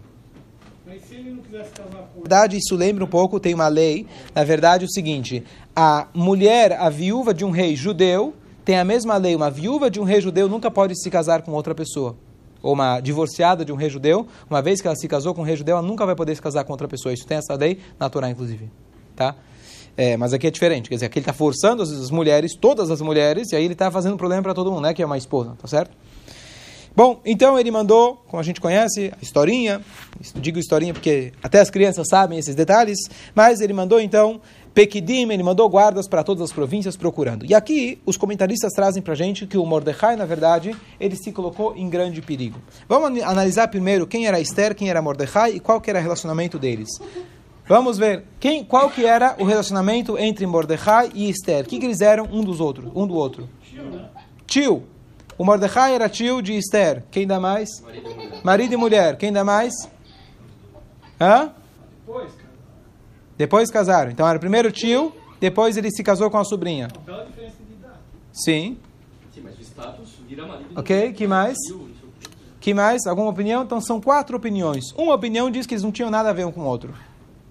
Mas 0.86 1.06
se 1.06 1.16
ele 1.16 1.32
não 1.32 1.42
quisesse 1.42 1.72
casar 1.72 2.02
com... 2.14 2.16
Na 2.16 2.22
verdade, 2.24 2.58
isso 2.58 2.76
lembra 2.76 3.06
um 3.06 3.08
pouco, 3.08 3.40
tem 3.40 3.54
uma 3.54 3.70
lei, 3.70 4.06
na 4.36 4.44
verdade, 4.44 4.84
o 4.84 4.92
seguinte, 4.92 5.42
a 5.74 6.08
mulher, 6.14 6.74
a 6.74 6.90
viúva 6.90 7.34
de 7.34 7.46
um 7.46 7.50
rei 7.50 7.78
judeu, 7.78 8.34
tem 8.66 8.78
a 8.78 8.84
mesma 8.84 9.16
lei, 9.16 9.34
uma 9.34 9.50
viúva 9.50 9.90
de 9.90 9.98
um 9.98 10.04
rei 10.04 10.20
judeu 10.20 10.50
nunca 10.50 10.70
pode 10.70 11.02
se 11.02 11.10
casar 11.10 11.42
com 11.44 11.54
outra 11.54 11.74
pessoa. 11.74 12.18
Ou 12.62 12.74
uma 12.74 13.00
divorciada 13.00 13.64
de 13.64 13.72
um 13.72 13.76
rei 13.78 13.90
judeu, 13.90 14.28
uma 14.50 14.62
vez 14.62 14.82
que 14.82 14.88
ela 14.88 14.98
se 14.98 15.08
casou 15.08 15.34
com 15.34 15.44
um 15.44 15.46
rei 15.46 15.56
judeu, 15.56 15.78
ela 15.78 15.88
nunca 15.88 16.06
vai 16.06 16.16
poder 16.16 16.36
se 16.36 16.42
casar 16.42 16.66
com 16.66 16.74
outra 16.74 16.90
pessoa. 16.90 17.14
Isso 17.14 17.26
tem 17.26 17.38
essa 17.38 17.56
lei 17.56 17.80
na 17.98 18.10
Torá, 18.10 18.30
inclusive. 18.30 18.70
Tá? 19.16 19.34
É, 19.98 20.16
mas 20.18 20.34
aqui 20.34 20.48
é 20.48 20.52
diferente, 20.52 20.90
quer 20.90 20.96
dizer, 20.96 21.06
aqui 21.08 21.20
ele 21.20 21.24
está 21.24 21.34
forçando 21.34 21.84
as, 21.84 22.10
mulheres, 22.10 22.56
todas 22.56 22.90
as 22.90 23.02
mulheres, 23.02 23.52
e 23.52 23.56
aí 23.56 23.64
ele 23.64 23.74
está 23.74 23.92
fazendo 23.92 24.18
problema 24.18 24.42
para 24.42 24.54
todo 24.54 24.72
mundo, 24.72 24.84
né? 24.84 24.94
Que 24.94 25.04
é 25.04 25.06
uma 25.06 25.18
esposa, 25.18 25.56
tá 25.62 25.68
certo? 25.68 25.92
Bom, 26.94 27.22
então 27.26 27.58
ele 27.58 27.72
mandou, 27.72 28.22
como 28.28 28.42
a 28.42 28.44
gente 28.44 28.60
conhece, 28.60 29.14
a 29.14 29.24
historinha, 29.24 29.82
digo 30.36 30.60
historinha 30.60 30.94
porque 30.94 31.32
até 31.42 31.62
as 31.62 31.70
crianças 31.70 32.06
sabem 32.10 32.38
esses 32.38 32.54
detalhes, 32.54 32.98
mas 33.34 33.62
ele 33.62 33.72
mandou 33.72 34.00
então 34.00 34.42
Pequidim, 34.74 35.30
ele 35.30 35.44
mandou 35.44 35.70
guardas 35.70 36.08
para 36.08 36.24
todas 36.24 36.44
as 36.44 36.52
províncias 36.52 36.96
procurando. 36.96 37.46
E 37.46 37.54
aqui, 37.54 38.00
os 38.06 38.16
comentaristas 38.16 38.72
trazem 38.74 39.02
para 39.02 39.14
a 39.14 39.16
gente 39.16 39.46
que 39.46 39.58
o 39.58 39.66
Mordecai, 39.66 40.16
na 40.16 40.26
verdade, 40.26 40.76
ele 41.00 41.16
se 41.16 41.32
colocou 41.32 41.76
em 41.76 41.90
grande 41.90 42.22
perigo. 42.22 42.60
Vamos 42.88 43.22
analisar 43.22 43.68
primeiro 43.68 44.08
quem 44.08 44.28
era 44.28 44.40
Esther, 44.40 44.74
quem 44.74 44.90
era 44.90 45.02
Mordecai 45.02 45.56
e 45.56 45.60
qual 45.60 45.82
era 45.86 46.00
o 46.00 46.02
relacionamento 46.02 46.58
deles. 46.58 46.90
Vamos 47.68 47.98
ver 47.98 48.26
quem, 48.40 48.64
qual 48.64 48.90
que 48.90 49.06
era 49.06 49.36
o 49.40 49.46
relacionamento 49.46 50.18
entre 50.18 50.46
Mordecai 50.46 51.12
e 51.14 51.30
Esther. 51.30 51.64
O 51.64 51.68
que, 51.68 51.80
que 51.80 51.86
eles 51.86 52.02
eram 52.02 52.26
um 52.26 52.44
dos 52.44 52.60
outros, 52.60 52.92
um 52.96 53.08
do 53.08 53.16
outro? 53.16 53.48
Tio. 54.46 54.84
O 55.38 55.46
Mordecai 55.46 55.96
era 55.96 56.10
tio 56.10 56.42
de 56.42 56.56
Esther. 56.58 57.04
Quem 57.10 57.26
dá 57.26 57.40
mais? 57.40 57.70
Marido 58.44 58.74
e 58.74 58.78
mulher. 58.78 59.18
Quem 59.18 59.32
dá 59.32 59.44
mais? 59.44 59.74
Hã? 61.20 61.52
Depois, 62.06 62.32
depois 63.38 63.72
casaram. 63.72 64.12
Então 64.12 64.28
era 64.28 64.38
primeiro 64.38 64.72
tio, 64.72 65.14
depois 65.40 65.78
ele 65.78 65.90
se 65.90 66.04
casou 66.04 66.30
com 66.30 66.38
a 66.38 66.44
sobrinha. 66.44 66.88
Diferença 66.88 67.56
de 67.68 67.74
idade. 67.74 67.96
Sim. 68.34 68.78
Sim, 69.34 69.42
mas 69.44 69.58
o 69.58 69.62
status 69.62 70.10
vira 70.28 70.46
marido. 70.46 70.72
Ok, 70.76 71.14
que 71.14 71.26
mais? 71.26 71.58
Que 72.60 72.74
mais? 72.74 73.08
Alguma 73.08 73.30
opinião? 73.30 73.64
Então 73.64 73.80
são 73.82 74.02
quatro 74.02 74.36
opiniões. 74.38 74.92
Uma 74.96 75.16
opinião 75.16 75.50
diz 75.50 75.66
que 75.66 75.74
eles 75.74 75.84
não 75.84 75.92
tinham 75.92 76.12
nada 76.12 76.30
a 76.30 76.34
ver 76.34 76.46
um 76.46 76.52
com 76.52 76.62
o 76.62 76.66
outro. 76.66 76.94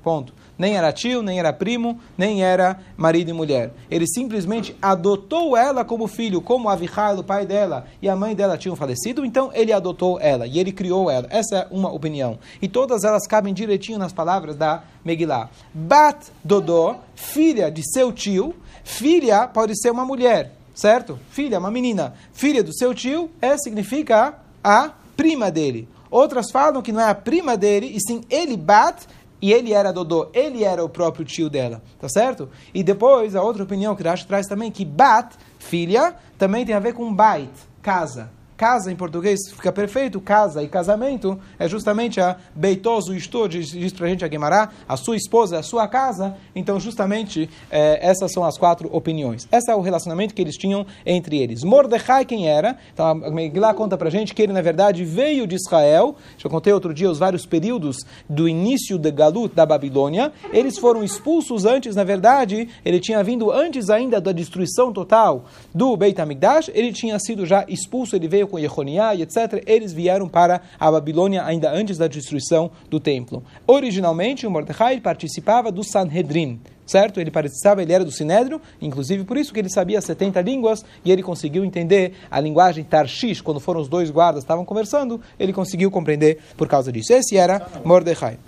Ponto. 0.03 0.33
Nem 0.59 0.77
era 0.77 0.93
tio, 0.93 1.23
nem 1.23 1.39
era 1.39 1.53
primo, 1.53 1.99
nem 2.19 2.43
era 2.43 2.79
marido 2.97 3.31
e 3.31 3.33
mulher. 3.33 3.73
Ele 3.91 4.07
simplesmente 4.07 4.77
adotou 4.81 5.57
ela 5.57 5.85
como 5.85 6.07
filho, 6.07 6.41
como 6.41 6.69
Avichai, 6.69 7.17
o 7.17 7.25
pai 7.25 7.47
dela, 7.47 7.87
e 8.01 8.09
a 8.09 8.17
mãe 8.17 8.35
dela 8.35 8.59
tinham 8.59 8.77
falecido, 8.77 9.25
então 9.25 9.51
ele 9.55 9.73
adotou 9.73 10.19
ela 10.21 10.47
e 10.47 10.59
ele 10.59 10.71
criou 10.71 11.11
ela. 11.11 11.27
Essa 11.31 11.57
é 11.57 11.67
uma 11.71 11.91
opinião. 11.91 12.39
E 12.61 12.69
todas 12.69 13.05
elas 13.05 13.27
cabem 13.27 13.55
direitinho 13.55 13.99
nas 13.99 14.13
palavras 14.13 14.57
da 14.57 14.83
Megillah. 15.05 15.49
Bat 15.73 16.27
Dodô, 16.45 16.97
filha 17.15 17.71
de 17.71 17.83
seu 17.93 18.13
tio, 18.13 18.55
filha 18.85 19.49
pode 19.49 19.79
ser 19.81 19.91
uma 19.91 20.05
mulher, 20.05 20.53
certo? 20.75 21.19
Filha, 21.31 21.59
uma 21.59 21.71
menina. 21.71 22.15
Filha 22.33 22.63
do 22.63 22.77
seu 22.77 22.95
tio 22.95 23.31
é, 23.41 23.57
significa 23.57 24.35
a 24.63 24.91
prima 25.17 25.51
dele. 25.51 25.89
Outras 26.11 26.51
falam 26.51 26.83
que 26.83 26.91
não 26.91 27.01
é 27.01 27.09
a 27.09 27.15
prima 27.15 27.57
dele, 27.57 27.93
e 27.95 28.01
sim 28.01 28.23
ele 28.29 28.57
bat 28.57 29.07
e 29.41 29.53
ele 29.53 29.73
era 29.73 29.93
Dodô, 29.93 30.29
ele 30.33 30.65
era 30.65 30.85
o 30.85 30.89
próprio 30.89 31.25
tio 31.25 31.49
dela, 31.49 31.83
tá 31.99 32.09
certo? 32.09 32.49
E 32.75 32.83
depois, 32.83 33.35
a 33.35 33.43
outra 33.43 33.63
opinião 33.63 33.95
que 33.95 34.03
Rashi 34.03 34.27
traz 34.27 34.47
também, 34.47 34.71
que 34.71 34.85
Bat, 34.85 35.37
filha, 35.59 36.15
também 36.39 36.65
tem 36.67 36.75
a 36.75 36.81
ver 36.81 36.95
com 36.95 37.13
Bait, 37.13 37.51
casa. 37.83 38.31
Casa 38.61 38.93
em 38.93 38.95
português 38.95 39.51
fica 39.51 39.73
perfeito, 39.73 40.21
casa 40.21 40.63
e 40.63 40.69
casamento 40.69 41.41
é 41.59 41.67
justamente 41.67 42.21
a 42.21 42.37
beitoso 42.55 43.15
estou, 43.15 43.49
diz, 43.49 43.71
diz 43.71 43.91
para 43.91 44.05
a 44.05 44.11
gente 44.11 44.23
a 44.23 44.29
Guemará, 44.29 44.69
a 44.87 44.99
sua 44.99 45.17
esposa, 45.17 45.59
a 45.59 45.63
sua 45.63 45.89
casa. 45.89 46.37
Então, 46.55 46.79
justamente, 46.79 47.49
é, 47.71 48.07
essas 48.07 48.31
são 48.31 48.45
as 48.45 48.59
quatro 48.59 48.95
opiniões. 48.95 49.49
Esse 49.51 49.71
é 49.71 49.75
o 49.75 49.81
relacionamento 49.81 50.35
que 50.35 50.43
eles 50.43 50.59
tinham 50.59 50.85
entre 51.07 51.39
eles. 51.39 51.65
Mordecai, 51.65 52.27
quem 52.27 52.51
era? 52.51 52.77
Então, 52.93 53.07
a 53.07 53.31
Megillah 53.31 53.73
conta 53.73 53.97
para 53.97 54.09
a 54.09 54.11
gente 54.11 54.35
que 54.35 54.43
ele, 54.43 54.53
na 54.53 54.61
verdade, 54.61 55.07
veio 55.07 55.47
de 55.47 55.55
Israel. 55.55 56.17
Já 56.37 56.51
contei 56.51 56.71
outro 56.71 56.93
dia 56.93 57.11
os 57.11 57.19
vários 57.19 57.47
períodos 57.47 57.97
do 58.29 58.47
início 58.47 58.99
da 58.99 59.09
Galut 59.09 59.55
da 59.55 59.65
Babilônia. 59.65 60.35
Eles 60.53 60.77
foram 60.77 61.03
expulsos 61.03 61.65
antes, 61.65 61.97
na 61.97 62.05
verdade, 62.05 62.69
ele 62.85 63.01
tinha 63.01 63.25
vindo 63.25 63.51
antes 63.51 63.89
ainda 63.89 64.21
da 64.21 64.33
destruição 64.33 64.93
total 64.93 65.47
do 65.75 65.97
Beit 65.97 66.21
HaMikdash. 66.21 66.71
Ele 66.75 66.93
tinha 66.93 67.19
sido 67.19 67.47
já 67.47 67.65
expulso, 67.67 68.15
ele 68.15 68.29
veio 68.29 68.50
com 68.51 68.59
Yehoniah 68.59 69.15
e 69.15 69.23
etc., 69.23 69.63
eles 69.67 69.93
vieram 69.93 70.29
para 70.29 70.61
a 70.79 70.91
Babilônia 70.91 71.45
ainda 71.45 71.73
antes 71.73 71.97
da 71.97 72.07
destruição 72.07 72.71
do 72.91 73.01
templo. 73.01 73.43
Originalmente, 73.67 74.47
o 74.47 74.51
Mordecai 74.51 75.01
participava 75.01 75.73
do 75.73 75.83
Sanhedrin, 75.83 76.61
certo? 76.85 77.21
Ele 77.21 77.31
participava, 77.31 77.83
ele 77.83 77.93
era 77.93 78.05
do 78.05 78.11
Sinédrio, 78.11 78.61
inclusive 78.83 79.25
por 79.25 79.37
isso 79.37 79.55
que 79.55 79.61
ele 79.61 79.71
sabia 79.71 80.01
70 80.01 80.41
línguas 80.43 80.85
e 81.05 81.13
ele 81.13 81.23
conseguiu 81.23 81.65
entender 81.65 82.15
a 82.31 82.41
linguagem 82.41 82.85
Tarshish, 82.85 83.41
quando 83.41 83.61
foram 83.61 83.81
os 83.81 83.89
dois 83.89 84.11
guardas 84.11 84.43
estavam 84.43 84.65
conversando, 84.65 85.21
ele 85.39 85.53
conseguiu 85.53 85.91
compreender 85.91 86.39
por 86.57 86.69
causa 86.69 86.91
disso. 86.93 87.13
Esse 87.13 87.37
era 87.37 87.67
Mordecai. 87.85 88.39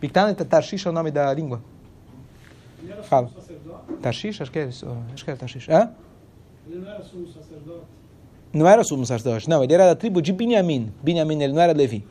Pictana 0.00 0.32
Tarshish 0.34 0.86
é 0.86 0.90
o 0.90 0.92
nome 0.92 1.10
da 1.10 1.34
língua. 1.34 1.60
Fala. 3.02 3.30
Tarshish? 4.00 4.40
Acho 4.40 4.50
que 4.50 4.58
é, 4.58 4.68
acho 5.12 5.24
que 5.24 5.30
é 5.30 5.34
Tarshish. 5.34 5.68
Hã? 5.68 5.90
Ele 6.70 6.80
não 6.80 6.90
era 6.90 7.02
sumo 7.02 7.26
sacerdote? 7.28 7.86
Não 8.52 8.68
era 8.68 8.84
sumo 8.84 9.06
sacerdote, 9.06 9.48
não. 9.48 9.64
Ele 9.64 9.72
era 9.72 9.86
da 9.86 9.94
tribo 9.94 10.20
de 10.20 10.32
Binyamin. 10.32 10.92
Binyamin, 11.02 11.42
ele 11.42 11.52
não 11.52 11.62
era 11.62 11.72
Levi. 11.72 12.04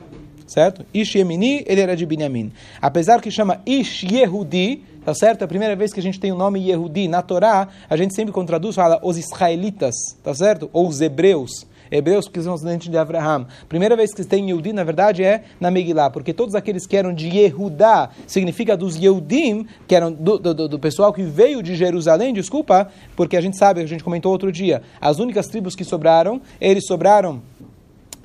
Certo? 0.48 0.86
Ish 0.94 1.16
Yemini, 1.16 1.64
ele 1.68 1.82
era 1.82 1.96
de 1.96 2.06
Binyamin. 2.06 2.52
Apesar 2.82 3.22
que 3.22 3.30
chama 3.30 3.62
Ish 3.66 4.04
Yehudi, 4.04 4.84
tá 5.04 5.14
certo? 5.14 5.44
A 5.44 5.48
primeira 5.48 5.76
vez 5.76 5.92
que 5.92 6.00
a 6.00 6.04
gente 6.04 6.20
tem 6.20 6.32
o 6.32 6.38
nome 6.38 6.70
Yehudi 6.70 7.08
na 7.08 7.22
Torá, 7.22 7.68
a 7.90 7.98
gente 7.98 8.16
sempre 8.16 8.34
contraduz, 8.34 8.76
fala 8.76 9.00
os 9.04 9.18
israelitas, 9.18 9.94
tá 10.24 10.34
certo? 10.34 10.70
Ou 10.72 10.88
os 10.88 11.02
hebreus 11.02 11.68
hebreus 11.92 12.28
que 12.28 12.42
são 12.42 12.54
descendentes 12.54 12.90
de 12.90 12.98
Abraham. 12.98 13.48
Primeira 13.68 13.96
vez 13.96 14.14
que 14.14 14.24
tem 14.24 14.48
Yehudi, 14.48 14.74
na 14.74 14.84
verdade, 14.84 15.24
é 15.24 15.44
na 15.60 15.72
Megillah, 15.72 16.10
porque 16.10 16.34
todos 16.34 16.56
aqueles 16.56 16.86
que 16.86 16.96
eram 16.96 17.14
de 17.14 17.28
Yehudá, 17.28 18.10
significa 18.26 18.76
dos 18.76 18.96
Yehudim, 18.96 19.68
que 19.88 19.96
eram 19.96 20.12
do, 20.12 20.38
do, 20.38 20.68
do, 20.68 20.80
pessoal 20.80 21.14
que 21.14 21.24
veio 21.24 21.62
de 21.62 21.76
Jerusalém, 21.76 22.34
desculpa, 22.34 22.90
porque 23.16 23.38
a 23.38 23.42
gente 23.42 23.58
sabe, 23.58 23.82
a 23.82 23.86
gente 23.86 24.04
comentou 24.04 24.32
outro 24.32 24.52
dia, 24.52 24.82
as 25.00 25.20
únicas 25.20 25.48
tribos 25.48 25.76
que 25.76 25.84
sobraram, 25.84 26.42
eles 26.60 26.86
sobraram 26.86 27.42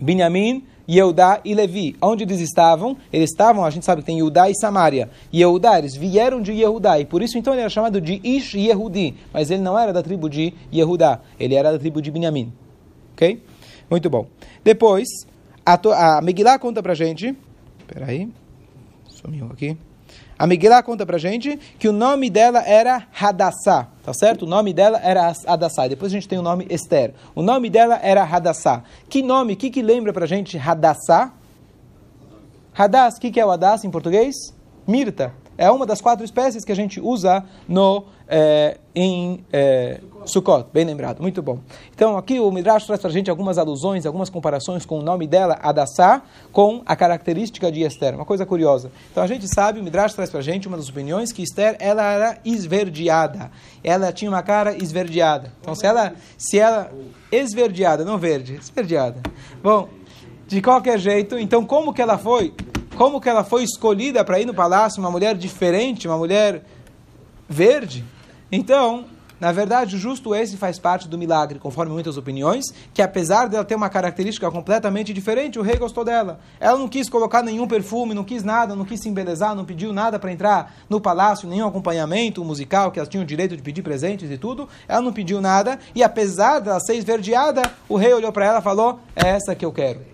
Binyamin, 0.00 0.64
Yehudá 0.88 1.40
e 1.44 1.54
Levi. 1.54 1.96
Onde 2.02 2.24
eles 2.24 2.40
estavam? 2.40 2.96
Eles 3.12 3.30
estavam, 3.30 3.64
a 3.64 3.70
gente 3.70 3.84
sabe 3.84 4.02
que 4.02 4.06
tem 4.06 4.16
Yehudá 4.16 4.50
e 4.50 4.54
Samaria. 4.54 5.08
Yehudá, 5.32 5.78
eles 5.78 5.94
vieram 5.94 6.42
de 6.42 6.52
Yehudá, 6.52 6.98
e 6.98 7.04
por 7.04 7.22
isso 7.22 7.38
então 7.38 7.52
ele 7.52 7.60
era 7.60 7.70
chamado 7.70 8.00
de 8.00 8.20
Ish 8.22 8.54
Yehudi, 8.54 9.14
mas 9.32 9.50
ele 9.50 9.62
não 9.62 9.78
era 9.78 9.92
da 9.92 10.02
tribo 10.02 10.28
de 10.28 10.52
Yehudá, 10.72 11.20
ele 11.38 11.54
era 11.54 11.72
da 11.72 11.78
tribo 11.78 12.02
de 12.02 12.10
Binyamin. 12.10 12.52
Ok? 13.14 13.42
Muito 13.92 14.08
bom. 14.08 14.26
Depois, 14.64 15.06
a, 15.66 15.74
a 16.16 16.22
Megillah 16.22 16.58
conta 16.58 16.82
pra 16.82 16.94
gente. 16.94 17.36
Peraí. 17.86 18.26
Sumiu 19.06 19.50
aqui. 19.52 19.76
A 20.38 20.46
Megillah 20.46 20.82
conta 20.82 21.04
pra 21.04 21.18
gente 21.18 21.58
que 21.78 21.86
o 21.86 21.92
nome 21.92 22.30
dela 22.30 22.62
era 22.66 23.06
Hadassah, 23.20 23.90
tá 24.02 24.14
certo? 24.14 24.46
O 24.46 24.48
nome 24.48 24.72
dela 24.72 24.98
era 25.04 25.30
Hadassah. 25.46 25.88
Depois 25.88 26.10
a 26.10 26.14
gente 26.14 26.26
tem 26.26 26.38
o 26.38 26.42
nome 26.42 26.66
Esther. 26.70 27.12
O 27.34 27.42
nome 27.42 27.68
dela 27.68 28.00
era 28.02 28.24
Hadassah. 28.24 28.82
Que 29.10 29.22
nome, 29.22 29.52
o 29.52 29.56
que, 29.58 29.68
que 29.68 29.82
lembra 29.82 30.10
pra 30.10 30.24
gente 30.24 30.56
Hadassah? 30.56 31.30
Hadass, 32.74 33.18
o 33.18 33.20
que, 33.20 33.30
que 33.30 33.38
é 33.38 33.44
o 33.44 33.50
Hadass 33.50 33.84
em 33.84 33.90
português? 33.90 34.34
Mirta. 34.88 35.34
É 35.58 35.70
uma 35.70 35.84
das 35.84 36.00
quatro 36.00 36.24
espécies 36.24 36.64
que 36.64 36.72
a 36.72 36.76
gente 36.76 36.98
usa 36.98 37.44
no, 37.68 38.06
é, 38.26 38.78
em 38.94 39.44
é, 39.52 40.00
Sukkot. 40.26 40.66
Bem 40.72 40.84
lembrado, 40.84 41.20
muito 41.20 41.42
bom. 41.42 41.58
Então 41.94 42.16
aqui 42.16 42.38
o 42.38 42.50
Midrash 42.50 42.86
traz 42.86 43.00
para 43.00 43.10
a 43.10 43.12
gente 43.12 43.30
algumas 43.30 43.58
alusões, 43.58 44.06
algumas 44.06 44.30
comparações 44.30 44.86
com 44.86 44.98
o 44.98 45.02
nome 45.02 45.26
dela, 45.26 45.58
Adassá, 45.62 46.22
com 46.52 46.82
a 46.86 46.94
característica 46.96 47.70
de 47.70 47.82
Esther. 47.82 48.14
Uma 48.14 48.24
coisa 48.24 48.46
curiosa. 48.46 48.90
Então 49.10 49.22
a 49.22 49.26
gente 49.26 49.46
sabe, 49.48 49.80
o 49.80 49.82
Midrash 49.82 50.14
traz 50.14 50.30
para 50.30 50.40
a 50.40 50.42
gente 50.42 50.68
uma 50.68 50.76
das 50.76 50.88
opiniões 50.88 51.32
que 51.32 51.42
Esther 51.42 51.76
ela 51.78 52.02
era 52.02 52.38
esverdeada. 52.44 53.50
Ela 53.82 54.12
tinha 54.12 54.30
uma 54.30 54.42
cara 54.42 54.76
esverdeada. 54.76 55.52
Então 55.60 55.74
se 55.74 55.86
ela, 55.86 56.14
se 56.36 56.58
ela 56.58 56.90
esverdeada, 57.30 58.04
não 58.04 58.18
verde, 58.18 58.54
esverdeada. 58.54 59.20
Bom, 59.62 59.88
de 60.46 60.60
qualquer 60.60 60.98
jeito, 60.98 61.38
então 61.38 61.64
como 61.64 61.92
que 61.92 62.02
ela 62.02 62.18
foi? 62.18 62.54
como 62.96 63.20
que 63.20 63.28
ela 63.28 63.42
foi 63.42 63.64
escolhida 63.64 64.24
para 64.24 64.40
ir 64.40 64.46
no 64.46 64.54
palácio, 64.54 65.00
uma 65.00 65.10
mulher 65.10 65.34
diferente, 65.34 66.06
uma 66.06 66.16
mulher 66.16 66.62
verde. 67.48 68.04
Então, 68.50 69.04
na 69.42 69.50
verdade, 69.50 69.98
justo 69.98 70.36
esse 70.36 70.56
faz 70.56 70.78
parte 70.78 71.08
do 71.08 71.18
milagre, 71.18 71.58
conforme 71.58 71.92
muitas 71.92 72.16
opiniões, 72.16 72.66
que 72.94 73.02
apesar 73.02 73.48
dela 73.48 73.64
ter 73.64 73.74
uma 73.74 73.88
característica 73.88 74.48
completamente 74.52 75.12
diferente, 75.12 75.58
o 75.58 75.62
rei 75.62 75.76
gostou 75.76 76.04
dela. 76.04 76.38
Ela 76.60 76.78
não 76.78 76.86
quis 76.86 77.08
colocar 77.08 77.42
nenhum 77.42 77.66
perfume, 77.66 78.14
não 78.14 78.22
quis 78.22 78.44
nada, 78.44 78.76
não 78.76 78.84
quis 78.84 79.00
se 79.00 79.08
embelezar, 79.08 79.52
não 79.56 79.64
pediu 79.64 79.92
nada 79.92 80.16
para 80.16 80.30
entrar 80.30 80.72
no 80.88 81.00
palácio, 81.00 81.48
nenhum 81.48 81.66
acompanhamento 81.66 82.44
musical, 82.44 82.92
que 82.92 83.00
ela 83.00 83.08
tinha 83.08 83.20
o 83.20 83.26
direito 83.26 83.56
de 83.56 83.62
pedir 83.62 83.82
presentes 83.82 84.30
e 84.30 84.38
tudo. 84.38 84.68
Ela 84.86 85.02
não 85.02 85.12
pediu 85.12 85.40
nada, 85.40 85.76
e 85.92 86.04
apesar 86.04 86.60
dela 86.60 86.78
ser 86.78 86.94
esverdeada, 86.94 87.62
o 87.88 87.96
rei 87.96 88.14
olhou 88.14 88.30
para 88.30 88.46
ela 88.46 88.60
e 88.60 88.62
falou: 88.62 89.00
É 89.16 89.26
essa 89.26 89.56
que 89.56 89.64
eu 89.64 89.72
quero. 89.72 90.11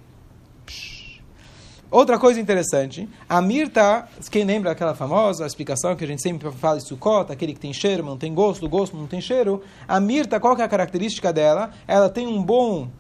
Outra 1.90 2.18
coisa 2.18 2.38
interessante, 2.38 3.09
a 3.26 3.40
mirta, 3.40 4.07
quem 4.30 4.45
lembra 4.45 4.73
aquela 4.73 4.95
famosa 4.95 5.47
explicação 5.47 5.97
que 5.97 6.04
a 6.04 6.07
gente 6.07 6.21
sempre 6.21 6.50
fala 6.52 6.76
de 6.76 6.87
sucota, 6.87 7.33
aquele 7.33 7.54
que 7.54 7.61
tem 7.61 7.73
cheiro, 7.73 8.02
mas 8.02 8.11
não 8.11 8.18
tem 8.18 8.35
gosto, 8.35 8.68
gosto 8.68 8.95
não 8.95 9.07
tem 9.07 9.23
cheiro. 9.23 9.62
A 9.87 9.99
mirta, 9.99 10.38
qual 10.38 10.54
é 10.59 10.62
a 10.62 10.68
característica 10.68 11.33
dela? 11.33 11.71
Ela 11.87 12.11
tem 12.11 12.26
um 12.26 12.42
bom, 12.42 12.90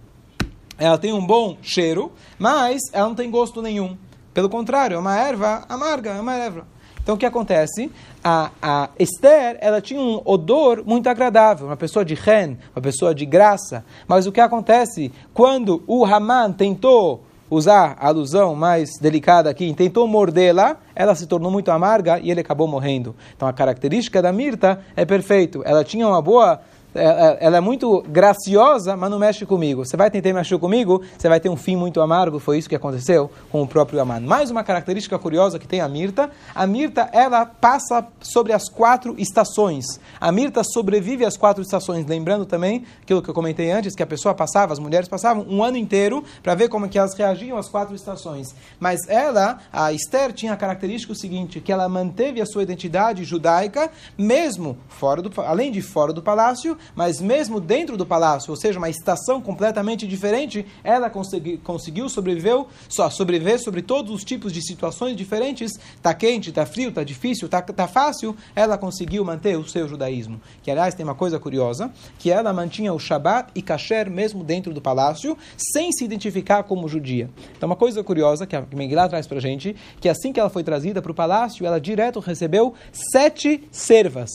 ela 0.78 0.96
tem 0.96 1.12
um 1.12 1.24
bom 1.24 1.58
cheiro, 1.60 2.10
mas 2.38 2.80
ela 2.90 3.08
não 3.08 3.14
tem 3.14 3.30
gosto 3.30 3.60
nenhum. 3.60 3.94
Pelo 4.32 4.48
contrário, 4.48 4.94
é 4.94 4.98
uma 4.98 5.18
erva 5.18 5.66
amarga, 5.68 6.12
é 6.12 6.20
uma 6.20 6.34
erva. 6.34 6.66
Então 7.02 7.14
o 7.14 7.18
que 7.18 7.26
acontece? 7.26 7.92
A, 8.24 8.50
a 8.60 8.88
Esther, 8.98 9.58
ela 9.60 9.82
tinha 9.82 10.00
um 10.00 10.22
odor 10.24 10.82
muito 10.86 11.10
agradável, 11.10 11.66
uma 11.66 11.76
pessoa 11.76 12.06
de 12.06 12.14
ren, 12.14 12.56
uma 12.74 12.80
pessoa 12.80 13.14
de 13.14 13.26
graça. 13.26 13.84
Mas 14.06 14.26
o 14.26 14.32
que 14.32 14.40
acontece? 14.40 15.12
Quando 15.34 15.82
o 15.86 16.06
Haman 16.06 16.52
tentou 16.52 17.27
usar 17.50 17.96
a 17.98 18.08
alusão 18.08 18.54
mais 18.54 18.98
delicada 19.00 19.48
aqui, 19.50 19.72
tentou 19.74 20.06
mordê-la, 20.06 20.76
ela 20.94 21.14
se 21.14 21.26
tornou 21.26 21.50
muito 21.50 21.70
amarga 21.70 22.18
e 22.20 22.30
ele 22.30 22.40
acabou 22.40 22.66
morrendo. 22.66 23.14
Então 23.36 23.48
a 23.48 23.52
característica 23.52 24.20
da 24.20 24.32
mirta 24.32 24.80
é 24.96 25.04
perfeito. 25.04 25.62
Ela 25.64 25.84
tinha 25.84 26.06
uma 26.06 26.20
boa 26.20 26.60
ela 26.94 27.58
é 27.58 27.60
muito 27.60 28.02
graciosa, 28.08 28.96
mas 28.96 29.10
não 29.10 29.18
mexe 29.18 29.44
comigo. 29.44 29.84
Você 29.84 29.96
vai 29.96 30.10
tentar 30.10 30.32
mexer 30.32 30.58
comigo, 30.58 31.02
você 31.16 31.28
vai 31.28 31.38
ter 31.38 31.48
um 31.48 31.56
fim 31.56 31.76
muito 31.76 32.00
amargo. 32.00 32.38
Foi 32.38 32.58
isso 32.58 32.68
que 32.68 32.74
aconteceu 32.74 33.30
com 33.50 33.62
o 33.62 33.66
próprio 33.66 34.00
Aman. 34.00 34.20
Mais 34.20 34.50
uma 34.50 34.64
característica 34.64 35.18
curiosa 35.18 35.58
que 35.58 35.68
tem 35.68 35.80
a 35.80 35.88
Mirta. 35.88 36.30
A 36.54 36.66
Mirta, 36.66 37.08
ela 37.12 37.44
passa 37.44 38.06
sobre 38.20 38.52
as 38.52 38.68
quatro 38.68 39.14
estações. 39.18 39.84
A 40.18 40.32
Mirta 40.32 40.62
sobrevive 40.64 41.24
às 41.24 41.36
quatro 41.36 41.62
estações. 41.62 42.06
Lembrando 42.06 42.46
também 42.46 42.84
aquilo 43.02 43.20
que 43.22 43.28
eu 43.28 43.34
comentei 43.34 43.70
antes, 43.70 43.94
que 43.94 44.02
a 44.02 44.06
pessoa 44.06 44.34
passava, 44.34 44.72
as 44.72 44.78
mulheres 44.78 45.08
passavam 45.08 45.44
um 45.48 45.62
ano 45.62 45.76
inteiro 45.76 46.24
para 46.42 46.54
ver 46.54 46.68
como 46.68 46.88
que 46.88 46.98
elas 46.98 47.14
reagiam 47.14 47.58
às 47.58 47.68
quatro 47.68 47.94
estações. 47.94 48.54
Mas 48.80 49.06
ela, 49.08 49.58
a 49.70 49.92
Esther, 49.92 50.32
tinha 50.32 50.54
a 50.54 50.56
característica 50.56 51.14
seguinte, 51.14 51.60
que 51.60 51.72
ela 51.72 51.88
manteve 51.88 52.40
a 52.40 52.46
sua 52.46 52.62
identidade 52.62 53.24
judaica, 53.24 53.90
mesmo 54.16 54.78
fora 54.88 55.20
do, 55.20 55.30
além 55.42 55.70
de 55.70 55.82
fora 55.82 56.12
do 56.12 56.22
palácio, 56.22 56.77
mas 56.94 57.20
mesmo 57.20 57.60
dentro 57.60 57.96
do 57.96 58.06
palácio, 58.06 58.50
ou 58.50 58.56
seja, 58.56 58.78
uma 58.78 58.88
estação 58.88 59.40
completamente 59.40 60.06
diferente, 60.06 60.66
ela 60.82 61.10
consegui, 61.10 61.58
conseguiu 61.58 62.08
sobreviver, 62.08 62.64
só 62.88 63.10
sobreviver 63.10 63.58
sobre 63.58 63.82
todos 63.82 64.12
os 64.12 64.24
tipos 64.24 64.52
de 64.52 64.62
situações 64.62 65.16
diferentes. 65.16 65.72
Está 65.94 66.14
quente, 66.14 66.50
está 66.50 66.64
frio, 66.66 66.88
está 66.90 67.04
difícil, 67.04 67.46
está 67.46 67.60
tá 67.62 67.86
fácil. 67.86 68.36
Ela 68.54 68.78
conseguiu 68.78 69.24
manter 69.24 69.58
o 69.58 69.68
seu 69.68 69.88
judaísmo. 69.88 70.40
Que 70.62 70.70
aliás 70.70 70.94
tem 70.94 71.04
uma 71.04 71.14
coisa 71.14 71.38
curiosa, 71.38 71.90
que 72.18 72.30
ela 72.30 72.52
mantinha 72.52 72.92
o 72.92 72.98
Shabat 72.98 73.50
e 73.54 73.62
Kasher 73.62 74.10
mesmo 74.10 74.42
dentro 74.44 74.72
do 74.72 74.80
palácio, 74.80 75.36
sem 75.56 75.92
se 75.92 76.04
identificar 76.04 76.62
como 76.62 76.88
judia. 76.88 77.30
Então 77.56 77.68
uma 77.68 77.76
coisa 77.76 78.02
curiosa 78.02 78.46
que 78.46 78.56
a 78.56 78.64
Megillah 78.74 79.08
traz 79.08 79.26
para 79.26 79.40
gente, 79.40 79.74
que 80.00 80.08
assim 80.08 80.32
que 80.32 80.40
ela 80.40 80.50
foi 80.50 80.64
trazida 80.64 81.02
para 81.02 81.12
o 81.12 81.14
palácio, 81.14 81.66
ela 81.66 81.80
direto 81.80 82.20
recebeu 82.20 82.74
sete 82.92 83.68
servas. 83.70 84.30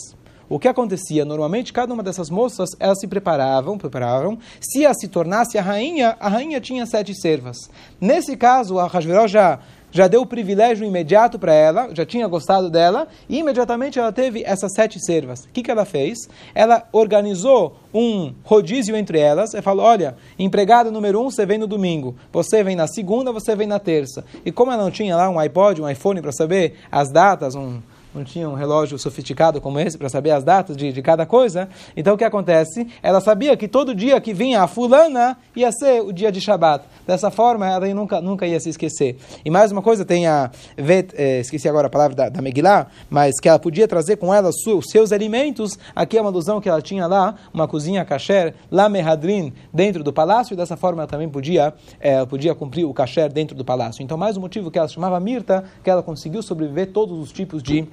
O 0.54 0.60
que 0.60 0.68
acontecia? 0.68 1.26
Normalmente, 1.26 1.74
cada 1.74 1.92
uma 1.92 2.04
dessas 2.04 2.30
moças, 2.30 2.70
elas 2.80 3.00
se 3.00 3.08
preparavam, 3.08 3.76
preparavam. 3.76 4.38
Se 4.62 4.86
ela 4.86 4.94
se 4.94 5.08
tornasse 5.08 5.58
a 5.58 5.64
rainha, 5.64 6.16
a 6.20 6.30
rainha 6.30 6.62
tinha 6.62 6.86
sete 6.86 7.16
servas. 7.16 7.58
Nesse 8.00 8.38
caso, 8.38 8.78
a 8.78 8.86
Hashveró 8.86 9.28
já 9.28 9.62
já 9.90 10.08
deu 10.08 10.22
o 10.22 10.26
privilégio 10.26 10.86
imediato 10.86 11.38
para 11.38 11.54
ela, 11.54 11.90
já 11.94 12.04
tinha 12.04 12.28
gostado 12.28 12.70
dela, 12.70 13.08
e 13.30 13.38
imediatamente 13.38 14.00
ela 14.00 14.12
teve 14.12 14.44
essas 14.44 14.74
sete 14.74 15.00
servas. 15.00 15.46
O 15.46 15.50
que, 15.50 15.62
que 15.62 15.70
ela 15.70 15.86
fez? 15.86 16.18
Ela 16.54 16.88
organizou 16.92 17.76
um 17.94 18.34
rodízio 18.44 18.96
entre 18.96 19.20
elas 19.20 19.56
e 19.56 19.62
falou: 19.62 19.86
olha, 19.86 20.16
empregado 20.38 20.92
número 20.92 21.20
um, 21.20 21.32
você 21.32 21.48
vem 21.48 21.58
no 21.58 21.68
domingo, 21.68 22.16
você 22.32 22.64
vem 22.64 22.76
na 22.76 22.88
segunda, 22.88 23.32
você 23.32 23.56
vem 23.56 23.68
na 23.68 23.80
terça. 23.80 24.24
E 24.46 24.52
como 24.52 24.72
ela 24.72 24.84
não 24.84 24.92
tinha 24.92 25.16
lá 25.16 25.30
um 25.30 25.40
iPod, 25.40 25.82
um 25.82 25.90
iPhone 25.90 26.22
para 26.22 26.32
saber 26.32 26.76
as 26.92 27.12
datas, 27.12 27.56
um 27.56 27.80
não 28.14 28.24
tinha 28.24 28.48
um 28.50 28.54
relógio 28.54 28.98
sofisticado 28.98 29.60
como 29.60 29.80
esse 29.80 29.98
para 29.98 30.10
saber 30.10 30.32
as 30.32 30.44
datas 30.44 30.78
de, 30.78 30.92
de 30.92 31.02
cada 31.02 31.26
coisa. 31.26 31.68
Então 31.96 32.16
o 32.16 32.18
que 32.18 32.24
acontece? 32.24 32.88
Ela 33.02 33.22
sabia 33.22 33.56
que 33.58 33.68
todo 33.68 33.96
dia 33.96 34.20
que 34.22 34.34
vinha 34.34 34.62
a 34.62 34.68
fulana 34.68 35.38
ia 35.56 35.72
ser 35.72 36.02
o 36.02 36.12
dia 36.12 36.32
de 36.32 36.40
Shabat. 36.40 36.86
Dessa 37.06 37.30
forma, 37.30 37.68
ela 37.68 37.88
nunca, 37.94 38.22
nunca 38.22 38.48
ia 38.48 38.60
se 38.60 38.70
esquecer. 38.70 39.18
E 39.44 39.50
mais 39.50 39.72
uma 39.72 39.82
coisa, 39.82 40.06
tem 40.06 40.26
a. 40.26 40.52
Vet, 40.78 41.14
eh, 41.16 41.40
esqueci 41.40 41.68
agora 41.68 41.88
a 41.88 41.90
palavra 41.90 42.16
da, 42.16 42.30
da 42.30 42.42
Megillah, 42.42 42.88
mas 43.10 43.40
que 43.40 43.50
ela 43.50 43.60
podia 43.60 43.88
trazer 43.88 44.18
com 44.18 44.34
ela 44.34 44.50
os 44.50 44.86
seus 44.90 45.12
alimentos. 45.12 45.78
Aqui 45.96 46.18
é 46.18 46.22
uma 46.22 46.30
alusão 46.30 46.62
que 46.62 46.70
ela 46.70 46.82
tinha 46.82 47.06
lá, 47.08 47.36
uma 47.54 47.68
cozinha 47.68 48.06
kasher, 48.06 48.54
lá 48.72 48.88
Mehadrin, 48.88 49.54
dentro 49.74 50.04
do 50.04 50.14
palácio, 50.14 50.54
e 50.54 50.58
dessa 50.58 50.78
forma 50.78 51.02
ela 51.02 51.10
também 51.10 51.28
podia, 51.28 51.74
eh, 52.00 52.26
podia 52.26 52.56
cumprir 52.56 52.86
o 52.86 52.94
kasher 52.94 53.32
dentro 53.32 53.56
do 53.56 53.66
palácio. 53.66 54.02
Então, 54.02 54.18
mais 54.18 54.38
um 54.38 54.42
motivo 54.42 54.72
que 54.72 54.80
ela 54.80 54.88
chamava 54.88 55.20
Mirta, 55.20 55.66
que 55.84 55.90
ela 55.90 56.02
conseguiu 56.02 56.42
sobreviver 56.42 56.92
todos 56.92 57.18
os 57.20 57.32
tipos 57.32 57.62
de 57.62 57.88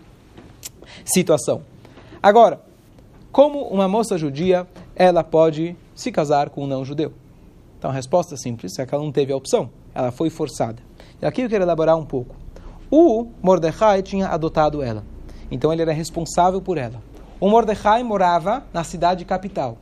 situação. 1.04 1.62
Agora, 2.22 2.60
como 3.32 3.62
uma 3.68 3.86
moça 3.86 4.18
judia, 4.18 4.66
ela 4.94 5.22
pode 5.22 5.76
se 5.94 6.10
casar 6.10 6.50
com 6.50 6.64
um 6.64 6.66
não-judeu? 6.66 7.12
Então 7.78 7.90
a 7.90 7.94
resposta 7.94 8.36
simples 8.36 8.78
é 8.78 8.84
que 8.84 8.94
ela 8.94 9.04
não 9.04 9.12
teve 9.12 9.32
a 9.32 9.36
opção, 9.36 9.70
ela 9.94 10.10
foi 10.10 10.28
forçada. 10.30 10.82
E 11.22 11.24
aqui 11.24 11.42
eu 11.42 11.48
quero 11.48 11.64
elaborar 11.64 11.96
um 11.96 12.04
pouco. 12.04 12.34
O 12.90 13.28
Mordecai 13.42 14.02
tinha 14.02 14.28
adotado 14.28 14.82
ela, 14.82 15.04
então 15.50 15.72
ele 15.72 15.82
era 15.82 15.92
responsável 15.92 16.60
por 16.60 16.76
ela. 16.76 17.00
O 17.38 17.48
Mordecai 17.48 18.02
morava 18.02 18.64
na 18.72 18.84
cidade 18.84 19.24
capital. 19.24 19.78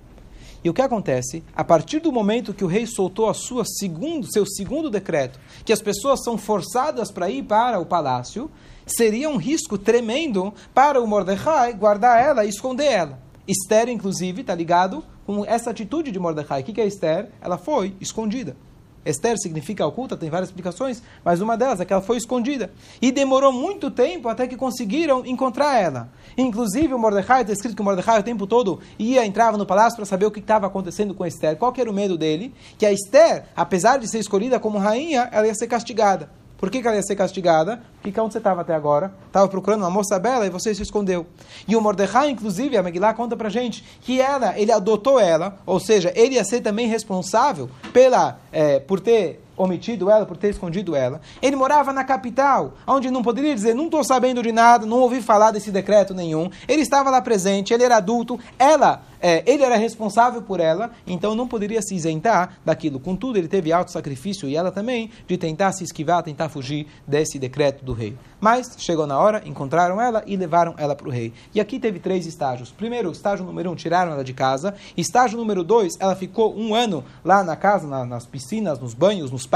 E 0.63 0.69
o 0.69 0.75
que 0.75 0.83
acontece? 0.83 1.45
A 1.55 1.63
partir 1.63 2.01
do 2.01 2.13
momento 2.13 2.53
que 2.53 2.65
o 2.65 2.69
rei 2.69 2.87
soltou 2.87 3.29
a 3.29 3.35
sua 3.35 3.65
segundo, 3.65 4.31
seu 4.31 4.45
segundo 4.45 4.91
decreto, 4.91 5.39
que 5.65 5.73
as 5.73 5.81
pessoas 5.81 6.23
são 6.25 6.37
forçadas 6.37 7.11
para 7.11 7.31
ir 7.31 7.45
para 7.45 7.79
o 7.79 7.87
palácio, 7.87 8.51
seria 8.87 9.29
um 9.29 9.37
risco 9.37 9.79
tremendo 9.79 10.53
para 10.75 11.01
o 11.01 11.07
Mordecai 11.07 11.73
guardar 11.75 12.21
ela 12.23 12.45
e 12.45 12.49
esconder 12.49 12.87
ela. 12.87 13.19
Esther, 13.47 13.89
inclusive, 13.89 14.41
está 14.41 14.55
ligado 14.55 15.05
com 15.25 15.45
essa 15.45 15.71
atitude 15.71 16.11
de 16.11 16.19
Mordecai. 16.19 16.63
O 16.63 16.65
que 16.65 16.81
é 16.81 16.87
Esther? 16.87 17.31
Ela 17.41 17.57
foi 17.57 17.95
escondida. 18.01 18.57
Esther 19.05 19.39
significa 19.39 19.87
oculta, 19.87 20.17
tem 20.17 20.31
várias 20.31 20.49
explicações, 20.49 21.03
mas 21.25 21.41
uma 21.41 21.57
delas 21.57 21.81
é 21.81 21.85
que 21.85 21.93
ela 21.93 22.03
foi 22.03 22.17
escondida. 22.17 22.71
E 23.01 23.11
demorou 23.11 23.53
muito 23.53 23.91
tempo 23.91 24.29
até 24.29 24.47
que 24.47 24.57
conseguiram 24.57 25.25
encontrar 25.25 25.81
ela. 25.81 26.09
Inclusive, 26.37 26.95
o 26.95 26.99
Mordecai, 26.99 27.43
está 27.43 27.53
escrito 27.53 27.75
que 27.75 27.83
o 27.83 27.85
Mordecai 27.85 28.21
o 28.21 28.23
tempo 28.23 28.47
todo 28.47 28.81
ia, 28.99 29.25
entrava 29.25 29.57
no 29.57 29.67
palácio 29.67 29.97
para 29.97 30.07
saber 30.07 30.27
o 30.27 30.31
que 30.31 30.41
estava 30.41 30.67
acontecendo 30.67 31.15
com 31.15 31.25
Esther. 31.25 31.57
Qual 31.57 31.73
era 31.77 31.91
o 31.91 31.95
medo 31.95 32.19
dele? 32.19 32.55
Que 32.77 32.87
a 32.87 32.93
Esther, 32.93 33.45
apesar 33.55 33.99
de 33.99 34.09
ser 34.09 34.19
escolhida 34.19 34.59
como 34.59 34.79
rainha, 34.79 35.29
ela 35.33 35.47
ia 35.47 35.55
ser 35.55 35.67
castigada. 35.67 36.31
Por 36.59 36.71
que, 36.71 36.83
que 36.83 36.89
ela 36.89 36.97
ia 36.97 37.03
ser 37.03 37.15
castigada? 37.15 37.81
Porque 38.03 38.21
onde 38.21 38.33
você 38.33 38.39
estava 38.39 38.63
até 38.63 38.75
agora? 38.75 39.13
Estava 39.29 39.47
procurando 39.47 39.83
uma 39.83 39.91
moça 39.91 40.19
bela 40.19 40.45
e 40.45 40.51
você 40.51 40.75
se 40.75 40.83
escondeu. 40.83 41.25
E 41.69 41.77
o 41.77 41.81
Mordecai, 41.81 42.31
inclusive, 42.31 42.77
a 42.77 42.83
Megillah 42.83 43.15
conta 43.15 43.37
pra 43.37 43.49
gente 43.49 43.85
que 44.01 44.21
ela, 44.21 44.59
ele 44.59 44.73
adotou 44.73 45.21
ela, 45.21 45.57
ou 45.65 45.79
seja, 45.79 46.13
ele 46.17 46.35
ia 46.35 46.45
ser 46.45 46.61
também 46.61 46.89
responsável 46.89 47.71
pela, 47.93 48.41
é, 48.51 48.81
por 48.81 48.99
ter 48.99 49.41
omitido 49.59 50.11
ela, 50.11 50.25
por 50.25 50.37
ter 50.37 50.49
escondido 50.49 50.95
ela. 50.95 51.21
Ele 51.43 51.57
morava 51.57 51.93
na 51.93 52.05
capital, 52.05 52.75
onde 52.87 53.11
não 53.11 53.23
poderia 53.23 53.55
dizer, 53.55 53.75
não 53.75 53.87
estou 53.87 54.05
sabendo 54.05 54.43
de 54.43 54.53
nada, 54.53 54.87
não 54.87 55.01
ouvi 55.01 55.21
falar 55.21 55.51
desse 55.51 55.71
decreto 55.71 56.15
nenhum. 56.15 56.49
Ele 56.67 56.83
estava 56.83 57.11
lá 57.11 57.21
presente, 57.21 57.75
ele 57.75 57.83
era 57.83 57.97
adulto, 57.97 58.39
ela, 58.59 59.03
é, 59.21 59.43
ele 59.47 59.63
era 59.63 59.77
responsável 59.77 60.41
por 60.41 60.61
ela, 60.61 60.93
então 61.07 61.35
não 61.35 61.49
poderia 61.49 61.83
se 61.83 61.95
isentar 61.95 62.59
daquilo. 62.65 63.01
Contudo, 63.01 63.37
ele 63.37 63.49
teve 63.49 63.73
alto 63.73 63.91
sacrifício 63.91 64.49
e 64.49 64.57
ela 64.57 64.71
também 64.71 65.11
de 65.27 65.37
tentar 65.37 65.73
se 65.73 65.85
esquivar, 65.85 66.23
tentar 66.23 66.49
fugir 66.49 66.87
desse 67.07 67.39
decreto 67.39 67.85
do 67.85 67.93
rei. 67.93 68.17
Mas 68.41 68.77
chegou 68.79 69.07
na 69.07 69.19
hora, 69.19 69.43
encontraram 69.45 70.01
ela 70.01 70.23
e 70.27 70.37
levaram 70.37 70.75
ela 70.79 70.95
para 70.95 71.09
o 71.09 71.11
rei. 71.11 71.33
E 71.53 71.61
aqui 71.61 71.81
teve 71.81 71.99
três 71.99 72.25
estágios. 72.27 72.71
Primeiro, 72.71 73.11
estágio 73.11 73.45
número 73.45 73.71
um, 73.71 73.75
tiraram 73.75 74.13
ela 74.13 74.23
de 74.23 74.33
casa. 74.33 74.75
Estágio 74.97 75.37
número 75.37 75.65
dois, 75.65 75.95
ela 75.99 76.15
ficou 76.15 76.57
um 76.57 76.75
ano 76.75 77.05
lá 77.25 77.43
na 77.43 77.57
casa, 77.57 77.89
na, 77.89 78.05
nas 78.05 78.27
piscinas, 78.27 78.79
nos 78.79 78.95
banhos, 78.95 79.31
nos 79.31 79.47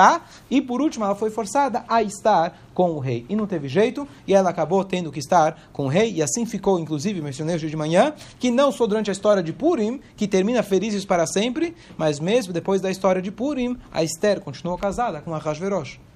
E 0.50 0.60
por 0.60 0.80
último, 0.80 1.04
ela 1.04 1.14
foi 1.14 1.30
forçada 1.30 1.84
a 1.88 2.02
estar 2.02 2.58
com 2.74 2.92
o 2.92 2.98
rei. 2.98 3.26
E 3.28 3.36
não 3.36 3.46
teve 3.46 3.68
jeito, 3.68 4.06
e 4.26 4.34
ela 4.34 4.50
acabou 4.50 4.84
tendo 4.84 5.12
que 5.12 5.18
estar 5.18 5.68
com 5.72 5.84
o 5.84 5.88
rei. 5.88 6.12
E 6.12 6.22
assim 6.22 6.46
ficou, 6.46 6.78
inclusive, 6.78 7.20
mencionei 7.20 7.56
hoje 7.56 7.68
de 7.68 7.76
manhã, 7.76 8.14
que 8.38 8.50
não 8.50 8.72
só 8.72 8.86
durante 8.86 9.10
a 9.10 9.12
história 9.12 9.42
de 9.42 9.52
Purim, 9.52 10.00
que 10.16 10.26
termina 10.26 10.62
felizes 10.62 11.04
para 11.04 11.26
sempre, 11.26 11.74
mas 11.96 12.18
mesmo 12.18 12.52
depois 12.52 12.80
da 12.80 12.90
história 12.90 13.22
de 13.22 13.30
Purim, 13.30 13.76
a 13.92 14.02
Esther 14.02 14.40
continuou 14.40 14.78
casada 14.78 15.20
com 15.20 15.34
a 15.34 15.38
Hashverosh. 15.38 16.11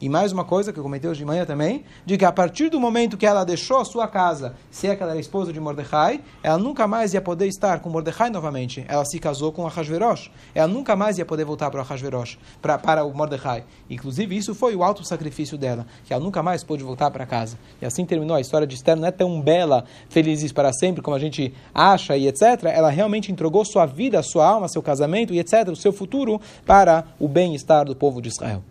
E 0.00 0.08
mais 0.08 0.30
uma 0.30 0.44
coisa 0.44 0.72
que 0.72 0.78
eu 0.78 0.82
comentei 0.84 1.10
hoje 1.10 1.18
de 1.18 1.24
manhã 1.24 1.44
também, 1.44 1.84
de 2.06 2.16
que 2.16 2.24
a 2.24 2.30
partir 2.30 2.70
do 2.70 2.78
momento 2.78 3.16
que 3.16 3.26
ela 3.26 3.42
deixou 3.42 3.78
a 3.78 3.84
sua 3.84 4.06
casa, 4.06 4.54
se 4.70 4.86
é 4.86 4.94
que 4.94 5.02
ela 5.02 5.10
era 5.10 5.20
esposa 5.20 5.52
de 5.52 5.58
Mordecai, 5.58 6.20
ela 6.40 6.56
nunca 6.56 6.86
mais 6.86 7.14
ia 7.14 7.20
poder 7.20 7.48
estar 7.48 7.80
com 7.80 7.90
Mordecai 7.90 8.30
novamente. 8.30 8.84
Ela 8.86 9.04
se 9.04 9.18
casou 9.18 9.50
com 9.50 9.66
Ahasverosh. 9.66 10.30
Ela 10.54 10.68
nunca 10.68 10.94
mais 10.94 11.18
ia 11.18 11.26
poder 11.26 11.44
voltar 11.44 11.68
para 11.72 11.80
Ahasverosh, 11.80 12.38
para, 12.62 12.78
para 12.78 13.04
o 13.04 13.12
Mordecai. 13.12 13.64
Inclusive, 13.90 14.36
isso 14.36 14.54
foi 14.54 14.76
o 14.76 14.84
alto 14.84 15.04
sacrifício 15.04 15.58
dela, 15.58 15.84
que 16.04 16.12
ela 16.12 16.22
nunca 16.22 16.44
mais 16.44 16.62
pôde 16.62 16.84
voltar 16.84 17.10
para 17.10 17.26
casa. 17.26 17.58
E 17.82 17.84
assim 17.84 18.04
terminou 18.04 18.36
a 18.36 18.40
história 18.40 18.68
de 18.68 18.76
Esther, 18.76 18.96
não 18.96 19.08
é 19.08 19.10
tão 19.10 19.40
bela, 19.40 19.84
felizes 20.08 20.52
para 20.52 20.72
sempre, 20.72 21.02
como 21.02 21.16
a 21.16 21.20
gente 21.20 21.52
acha 21.74 22.16
e 22.16 22.28
etc. 22.28 22.66
Ela 22.66 22.90
realmente 22.90 23.32
entregou 23.32 23.64
sua 23.64 23.84
vida, 23.84 24.22
sua 24.22 24.46
alma, 24.46 24.68
seu 24.68 24.80
casamento 24.80 25.34
e 25.34 25.40
etc., 25.40 25.68
o 25.72 25.76
seu 25.76 25.92
futuro 25.92 26.40
para 26.64 27.04
o 27.18 27.26
bem-estar 27.26 27.84
do 27.84 27.96
povo 27.96 28.22
de 28.22 28.28
Israel. 28.28 28.62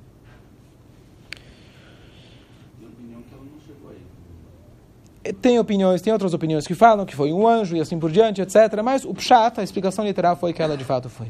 Tem 5.34 5.60
opiniões, 5.60 6.02
tem 6.02 6.12
outras 6.13 6.34
opiniões 6.34 6.66
que 6.68 6.76
falam 6.76 7.06
que 7.06 7.16
foi 7.16 7.32
um 7.32 7.48
anjo 7.48 7.76
e 7.76 7.80
assim 7.82 8.00
por 8.00 8.12
diante, 8.12 8.42
etc. 8.42 8.82
Mas 8.84 9.06
o 9.06 9.13
pshat, 9.13 9.60
a 9.60 9.63
explicação 9.63 10.06
literal 10.06 10.36
foi 10.36 10.54
que 10.54 10.62
ela 10.62 10.78
de 10.78 10.84
fato 10.84 11.10
foi. 11.10 11.28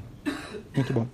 Muito 0.75 0.93
bom. 0.93 1.07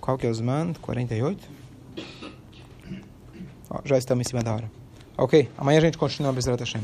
Qual 0.00 0.18
que 0.18 0.26
é 0.26 0.30
o 0.30 0.34
Zman? 0.34 0.74
48? 0.82 1.48
Oh, 3.70 3.80
já 3.84 3.96
estamos 3.96 4.26
em 4.26 4.28
cima 4.28 4.42
da 4.42 4.54
hora. 4.54 4.70
Ok, 5.16 5.48
amanhã 5.56 5.78
a 5.78 5.80
gente 5.80 5.96
continua 5.96 6.30
a 6.30 6.34
Bezerra 6.34 6.58
Hashem. 6.58 6.82